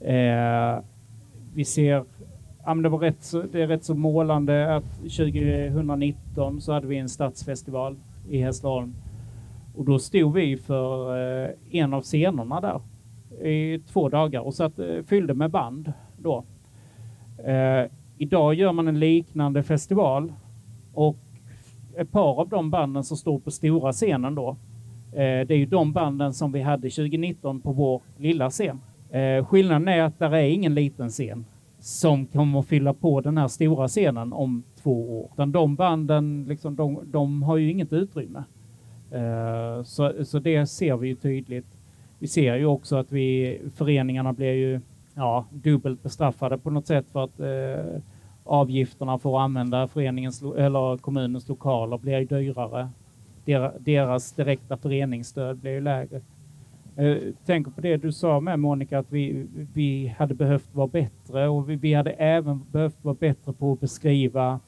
Eh, 0.00 0.82
vi 1.54 1.64
ser, 1.64 2.04
ja, 2.64 2.74
men 2.74 2.82
det, 2.82 2.88
var 2.88 2.98
rätt 2.98 3.22
så, 3.22 3.42
det 3.42 3.62
är 3.62 3.66
rätt 3.66 3.84
så 3.84 3.94
målande 3.94 4.74
att 4.76 4.94
2019 4.96 6.60
så 6.60 6.72
hade 6.72 6.86
vi 6.86 6.96
en 6.96 7.08
stadsfestival 7.08 7.96
i 8.28 8.42
Hässleholm. 8.42 8.94
Och 9.74 9.84
då 9.84 9.98
stod 9.98 10.34
vi 10.34 10.56
för 10.56 11.16
eh, 11.16 11.50
en 11.70 11.94
av 11.94 12.02
scenerna 12.02 12.60
där 12.60 12.80
i 13.48 13.78
två 13.78 14.08
dagar 14.08 14.40
och 14.40 14.54
satt, 14.54 14.78
eh, 14.78 15.02
fyllde 15.06 15.34
med 15.34 15.50
band 15.50 15.92
då. 16.18 16.44
Eh, 17.44 17.90
idag 18.18 18.54
gör 18.54 18.72
man 18.72 18.88
en 18.88 18.98
liknande 18.98 19.62
festival 19.62 20.32
och 20.94 21.16
ett 21.96 22.12
par 22.12 22.40
av 22.40 22.48
de 22.48 22.70
banden 22.70 23.04
som 23.04 23.16
står 23.16 23.38
på 23.38 23.50
stora 23.50 23.92
scenen 23.92 24.34
då, 24.34 24.48
eh, 25.12 25.46
det 25.46 25.50
är 25.50 25.58
ju 25.58 25.66
de 25.66 25.92
banden 25.92 26.32
som 26.32 26.52
vi 26.52 26.62
hade 26.62 26.90
2019 26.90 27.60
på 27.60 27.72
vår 27.72 28.02
lilla 28.16 28.50
scen. 28.50 28.80
Eh, 29.10 29.46
skillnaden 29.46 29.88
är 29.88 30.02
att 30.02 30.18
där 30.18 30.34
är 30.34 30.48
ingen 30.48 30.74
liten 30.74 31.08
scen 31.08 31.44
som 31.78 32.26
kommer 32.26 32.60
att 32.60 32.66
fylla 32.66 32.94
på 32.94 33.20
den 33.20 33.38
här 33.38 33.48
stora 33.48 33.88
scenen 33.88 34.32
om 34.32 34.62
två 34.82 35.20
år. 35.20 35.30
Utan 35.32 35.52
de 35.52 35.76
banden, 35.76 36.44
liksom, 36.48 36.76
de, 36.76 37.00
de 37.04 37.42
har 37.42 37.56
ju 37.56 37.70
inget 37.70 37.92
utrymme. 37.92 38.44
Eh, 39.10 39.82
så, 39.82 40.24
så 40.24 40.38
det 40.38 40.66
ser 40.66 40.96
vi 40.96 41.08
ju 41.08 41.14
tydligt. 41.14 41.78
Vi 42.18 42.26
ser 42.26 42.56
ju 42.56 42.66
också 42.66 42.96
att 42.96 43.12
vi, 43.12 43.60
föreningarna 43.76 44.32
blir 44.32 44.52
ju 44.52 44.80
ja, 45.14 45.44
dubbelt 45.50 46.02
bestraffade 46.02 46.58
på 46.58 46.70
något 46.70 46.86
sätt 46.86 47.06
för 47.12 47.24
att 47.24 47.40
eh, 47.40 48.02
avgifterna 48.44 49.18
för 49.18 49.36
att 49.36 49.42
använda 49.42 49.88
föreningens 49.88 50.42
eller 50.42 50.96
kommunens 50.96 51.48
lokaler 51.48 51.98
blir 51.98 52.18
ju 52.18 52.24
dyrare. 52.24 52.88
Deras 53.78 54.32
direkta 54.32 54.76
föreningsstöd 54.76 55.58
blir 55.58 55.72
ju 55.72 55.80
lägre. 55.80 56.20
Eh, 56.96 57.16
Tänk 57.46 57.74
på 57.74 57.80
det 57.80 57.96
du 57.96 58.12
sa 58.12 58.40
med 58.40 58.58
Monica, 58.58 58.98
att 58.98 59.12
vi, 59.12 59.46
vi 59.74 60.14
hade 60.18 60.34
behövt 60.34 60.74
vara 60.74 60.86
bättre 60.86 61.48
och 61.48 61.70
vi, 61.70 61.76
vi 61.76 61.94
hade 61.94 62.10
även 62.10 62.60
behövt 62.72 63.04
vara 63.04 63.14
bättre 63.14 63.52
på 63.52 63.72
att 63.72 63.80
beskriva 63.80 64.60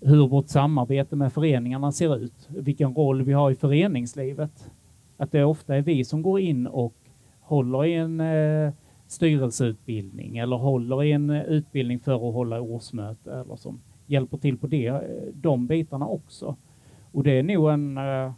hur 0.00 0.28
vårt 0.28 0.48
samarbete 0.48 1.16
med 1.16 1.32
föreningarna 1.32 1.92
ser 1.92 2.16
ut, 2.16 2.48
vilken 2.48 2.94
roll 2.94 3.22
vi 3.22 3.32
har 3.32 3.50
i 3.50 3.54
föreningslivet. 3.54 4.70
Att 5.16 5.32
det 5.32 5.44
ofta 5.44 5.76
är 5.76 5.82
vi 5.82 6.04
som 6.04 6.22
går 6.22 6.40
in 6.40 6.66
och 6.66 6.94
håller 7.40 7.84
i 7.84 7.94
en 7.94 8.20
eh, 8.20 8.72
styrelseutbildning 9.06 10.36
eller 10.36 10.56
håller 10.56 11.02
i 11.02 11.12
en 11.12 11.30
eh, 11.30 11.42
utbildning 11.42 12.00
för 12.00 12.28
att 12.28 12.34
hålla 12.34 12.60
årsmöte 12.60 13.32
eller 13.32 13.56
som 13.56 13.80
hjälper 14.06 14.36
till 14.38 14.58
på 14.58 14.66
det, 14.66 14.86
eh, 14.86 15.00
de 15.34 15.66
bitarna 15.66 16.06
också. 16.06 16.56
Och 17.12 17.22
det 17.22 17.38
är 17.38 17.42
nog 17.42 17.70
en, 17.70 17.98
eh, 17.98 18.32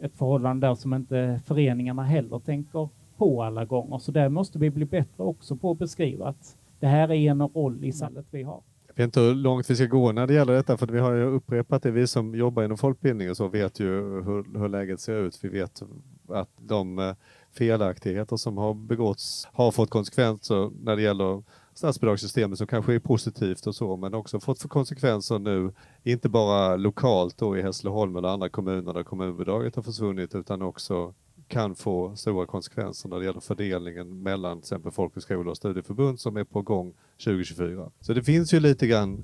ett 0.00 0.16
förhållande 0.16 0.66
där 0.66 0.74
som 0.74 0.94
inte 0.94 1.40
föreningarna 1.46 2.02
heller 2.02 2.38
tänker 2.38 2.88
på 3.16 3.42
alla 3.42 3.64
gånger. 3.64 3.98
Så 3.98 4.12
där 4.12 4.28
måste 4.28 4.58
vi 4.58 4.70
bli 4.70 4.84
bättre 4.84 5.24
också 5.24 5.56
på 5.56 5.70
att 5.70 5.78
beskriva 5.78 6.28
att 6.28 6.56
det 6.80 6.86
här 6.86 7.12
är 7.12 7.30
en 7.30 7.42
roll 7.42 7.84
i 7.84 7.92
samhället 7.92 8.26
vi 8.30 8.42
har. 8.42 8.60
Vet 8.96 9.04
inte 9.04 9.20
hur 9.20 9.34
långt 9.34 9.70
vi 9.70 9.76
ska 9.76 9.84
gå 9.86 10.12
när 10.12 10.26
det 10.26 10.34
gäller 10.34 10.52
detta, 10.52 10.76
för 10.76 10.86
vi 10.86 10.98
har 10.98 11.12
ju 11.12 11.24
upprepat 11.24 11.82
det. 11.82 11.90
Vi 11.90 12.06
som 12.06 12.34
jobbar 12.34 12.64
inom 12.64 12.78
folkbildning 12.78 13.30
och 13.30 13.36
så 13.36 13.48
vet 13.48 13.80
ju 13.80 13.86
hur, 14.22 14.58
hur 14.58 14.68
läget 14.68 15.00
ser 15.00 15.22
ut. 15.22 15.38
Vi 15.42 15.48
vet 15.48 15.82
att 16.28 16.50
de 16.56 16.98
eh, 16.98 17.14
felaktigheter 17.52 18.36
som 18.36 18.58
har 18.58 18.74
begåtts 18.74 19.48
har 19.52 19.70
fått 19.70 19.90
konsekvenser 19.90 20.70
när 20.84 20.96
det 20.96 21.02
gäller 21.02 21.42
statsbidragssystemet 21.74 22.58
som 22.58 22.66
kanske 22.66 22.94
är 22.94 22.98
positivt 22.98 23.66
och 23.66 23.74
så, 23.74 23.96
men 23.96 24.14
också 24.14 24.40
fått 24.40 24.60
för 24.60 24.68
konsekvenser 24.68 25.38
nu, 25.38 25.72
inte 26.02 26.28
bara 26.28 26.76
lokalt 26.76 27.38
då 27.38 27.56
i 27.56 27.62
Hässleholm 27.62 28.16
eller 28.16 28.28
andra 28.28 28.48
kommuner 28.48 28.92
där 28.92 29.02
kommunbidraget 29.02 29.76
har 29.76 29.82
försvunnit, 29.82 30.34
utan 30.34 30.62
också 30.62 31.14
kan 31.48 31.74
få 31.74 32.16
stora 32.16 32.46
konsekvenser 32.46 33.08
när 33.08 33.18
det 33.18 33.24
gäller 33.24 33.40
fördelningen 33.40 34.22
mellan 34.22 34.60
till 34.60 34.64
exempel 34.64 34.92
folkhögskolor 34.92 35.48
och 35.48 35.56
studieförbund 35.56 36.20
som 36.20 36.36
är 36.36 36.44
på 36.44 36.62
gång 36.62 36.92
2024. 37.24 37.90
Så 38.00 38.12
det 38.12 38.22
finns 38.22 38.54
ju 38.54 38.60
lite 38.60 38.86
grann 38.86 39.22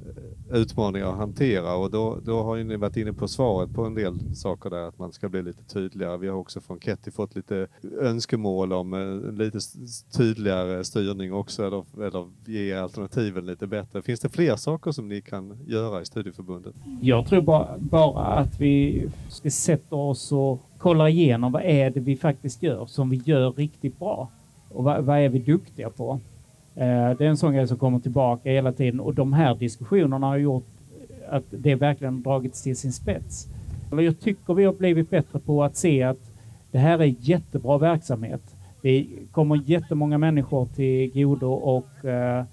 eh, 0.51 0.57
utmaningar 0.57 1.07
att 1.07 1.17
hantera 1.17 1.75
och 1.75 1.91
då, 1.91 2.19
då 2.25 2.43
har 2.43 2.57
ju 2.57 2.65
ni 2.65 2.77
varit 2.77 2.97
inne 2.97 3.13
på 3.13 3.29
svaret 3.29 3.73
på 3.73 3.85
en 3.85 3.95
del 3.95 4.37
saker 4.37 4.71
där, 4.71 4.89
att 4.89 4.99
man 4.99 5.13
ska 5.13 5.29
bli 5.29 5.43
lite 5.43 5.65
tydligare. 5.65 6.17
Vi 6.17 6.29
har 6.29 6.37
också 6.37 6.61
från 6.61 6.81
Ketty 6.81 7.11
fått 7.11 7.37
lite 7.37 7.67
önskemål 8.01 8.73
om 8.73 8.95
eh, 8.95 9.33
lite 9.33 9.59
tydligare 10.17 10.85
styrning 10.85 11.33
också, 11.33 11.67
eller, 11.67 12.07
eller 12.07 12.31
ge 12.47 12.73
alternativen 12.73 13.47
lite 13.47 13.67
bättre. 13.67 14.03
Finns 14.03 14.21
det 14.21 14.29
fler 14.29 14.57
saker 14.57 14.93
som 14.93 15.09
ni 15.09 15.21
kan 15.21 15.59
göra 15.67 16.03
i 16.03 16.05
studieförbundet? 16.05 16.75
Jag 17.01 17.27
tror 17.27 17.43
bara, 17.43 17.79
bara 17.79 18.25
att 18.25 18.61
vi 18.61 19.07
ska 19.29 19.51
sätta 19.51 19.97
oss 19.97 20.33
och 20.33 20.61
kollar 20.83 21.09
igenom 21.09 21.53
vad 21.53 21.63
är 21.63 21.91
det 21.91 22.01
vi 22.01 22.17
faktiskt 22.17 22.63
gör 22.63 22.87
som 22.87 23.11
vi 23.11 23.17
gör 23.17 23.53
riktigt 23.53 23.99
bra 23.99 24.29
och 24.69 24.85
vad, 24.85 25.05
vad 25.05 25.19
är 25.19 25.29
vi 25.29 25.39
duktiga 25.39 25.91
på? 25.91 26.21
Eh, 26.75 27.11
det 27.19 27.25
är 27.25 27.29
en 27.29 27.37
sån 27.37 27.55
grej 27.55 27.69
som 27.69 27.79
kommer 27.79 27.99
tillbaka 27.99 28.51
hela 28.51 28.73
tiden 28.73 29.01
och 29.01 29.15
de 29.15 29.33
här 29.33 29.55
diskussionerna 29.55 30.27
har 30.27 30.37
gjort 30.37 30.67
eh, 31.09 31.35
att 31.35 31.45
det 31.51 31.75
verkligen 31.75 32.23
dragits 32.23 32.63
till 32.63 32.77
sin 32.77 32.93
spets. 32.93 33.49
Jag 33.91 34.21
tycker 34.21 34.55
vi 34.55 34.65
har 34.65 34.73
blivit 34.73 35.11
bättre 35.11 35.39
på 35.39 35.65
att 35.65 35.77
se 35.77 36.03
att 36.03 36.31
det 36.71 36.79
här 36.79 36.99
är 36.99 37.15
jättebra 37.19 37.79
verksamhet. 37.79 38.57
Det 38.83 39.07
kommer 39.33 39.63
jättemånga 39.67 40.19
människor 40.19 40.67
till 40.67 41.13
godo 41.15 41.53
och 41.53 42.05
eh, 42.05 42.45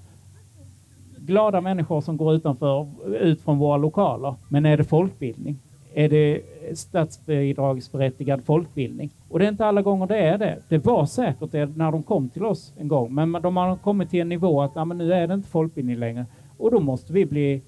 glada 1.17 1.61
människor 1.61 2.01
som 2.01 2.17
går 2.17 2.33
utanför, 2.33 2.87
ut 3.15 3.41
från 3.41 3.57
våra 3.57 3.77
lokaler. 3.77 4.35
Men 4.49 4.65
är 4.65 4.77
det 4.77 4.83
folkbildning? 4.83 5.59
Är 5.93 6.09
det 6.09 6.41
statsbidragsberättigad 6.73 8.43
folkbildning? 8.43 9.09
Och 9.29 9.39
det 9.39 9.45
är 9.45 9.49
inte 9.49 9.65
alla 9.65 9.81
gånger 9.81 10.07
det 10.07 10.17
är 10.17 10.37
det. 10.37 10.57
Det 10.69 10.77
var 10.85 11.05
säkert 11.05 11.51
det 11.51 11.77
när 11.77 11.91
de 11.91 12.03
kom 12.03 12.29
till 12.29 12.45
oss 12.45 12.73
en 12.77 12.87
gång, 12.87 13.13
men 13.13 13.31
de 13.31 13.57
har 13.57 13.77
kommit 13.77 14.09
till 14.09 14.21
en 14.21 14.29
nivå 14.29 14.61
att 14.61 14.77
ah, 14.77 14.85
men 14.85 14.97
nu 14.97 15.13
är 15.13 15.27
det 15.27 15.33
inte 15.33 15.49
folkbildning 15.49 15.95
längre. 15.95 16.25
Och 16.57 16.71
då 16.71 16.79
måste 16.79 17.13
vi 17.13 17.25
bli 17.25 17.61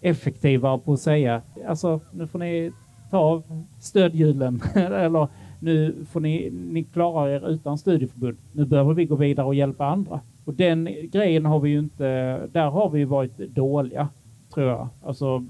effektivare 0.00 0.78
på 0.78 0.92
att 0.92 1.00
säga, 1.00 1.42
alltså 1.68 2.00
nu 2.12 2.26
får 2.26 2.38
ni 2.38 2.72
ta 3.10 3.18
av 3.18 3.64
stödhjulen 3.80 4.60
eller 4.74 5.28
nu 5.60 6.04
får 6.10 6.20
ni, 6.20 6.50
ni 6.50 6.84
klara 6.84 7.30
er 7.34 7.48
utan 7.48 7.78
studieförbund. 7.78 8.36
Nu 8.52 8.64
behöver 8.64 8.94
vi 8.94 9.04
gå 9.04 9.14
vidare 9.14 9.46
och 9.46 9.54
hjälpa 9.54 9.86
andra. 9.86 10.20
Och 10.44 10.54
den 10.54 10.88
grejen 11.12 11.46
har 11.46 11.60
vi 11.60 11.70
ju 11.70 11.78
inte, 11.78 12.38
där 12.52 12.70
har 12.70 12.90
vi 12.90 13.04
varit 13.04 13.38
dåliga, 13.38 14.08
tror 14.54 14.66
jag. 14.66 14.88
Alltså, 15.04 15.46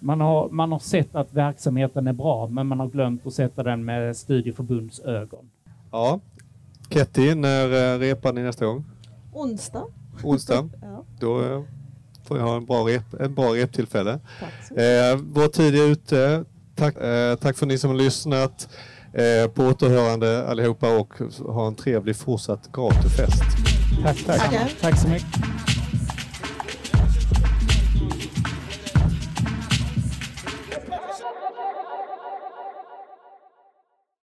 man 0.00 0.20
har, 0.20 0.48
man 0.48 0.72
har 0.72 0.78
sett 0.78 1.14
att 1.14 1.32
verksamheten 1.32 2.06
är 2.06 2.12
bra, 2.12 2.48
men 2.48 2.66
man 2.66 2.80
har 2.80 2.88
glömt 2.88 3.26
att 3.26 3.32
sätta 3.32 3.62
den 3.62 3.84
med 3.84 4.16
studieförbunds 4.16 5.00
ögon. 5.00 5.50
Ja. 5.92 6.20
Ketty, 6.90 7.34
när 7.34 7.94
eh, 7.94 7.98
repar 7.98 8.32
ni 8.32 8.42
nästa 8.42 8.66
gång? 8.66 8.84
Onsdag. 9.32 9.84
Onsdag? 10.22 10.68
ja. 10.82 11.04
Då 11.20 11.42
eh, 11.42 11.62
får 12.24 12.38
jag 12.38 12.44
ha 12.44 12.56
en 12.56 12.66
bra, 12.66 12.88
rep, 12.88 13.20
en 13.20 13.34
bra 13.34 13.54
reptillfälle. 13.54 14.20
Tack 14.40 14.78
eh, 14.78 15.16
vår 15.22 15.48
tid 15.48 15.74
är 15.74 15.90
ute. 15.90 16.44
Tack, 16.74 16.96
eh, 16.96 17.36
tack 17.36 17.56
för 17.56 17.66
ni 17.66 17.78
som 17.78 17.90
har 17.90 17.96
lyssnat. 17.96 18.68
Eh, 19.12 19.50
på 19.50 19.62
återhörande 19.62 20.48
allihopa 20.48 20.98
och 20.98 21.14
ha 21.38 21.66
en 21.66 21.74
trevlig 21.74 22.16
fortsatt 22.16 22.72
gatufest. 22.72 23.42
Tack, 24.02 24.24
tack. 24.26 24.76
Tack 24.80 24.98
så 24.98 25.08
mycket. 25.08 25.69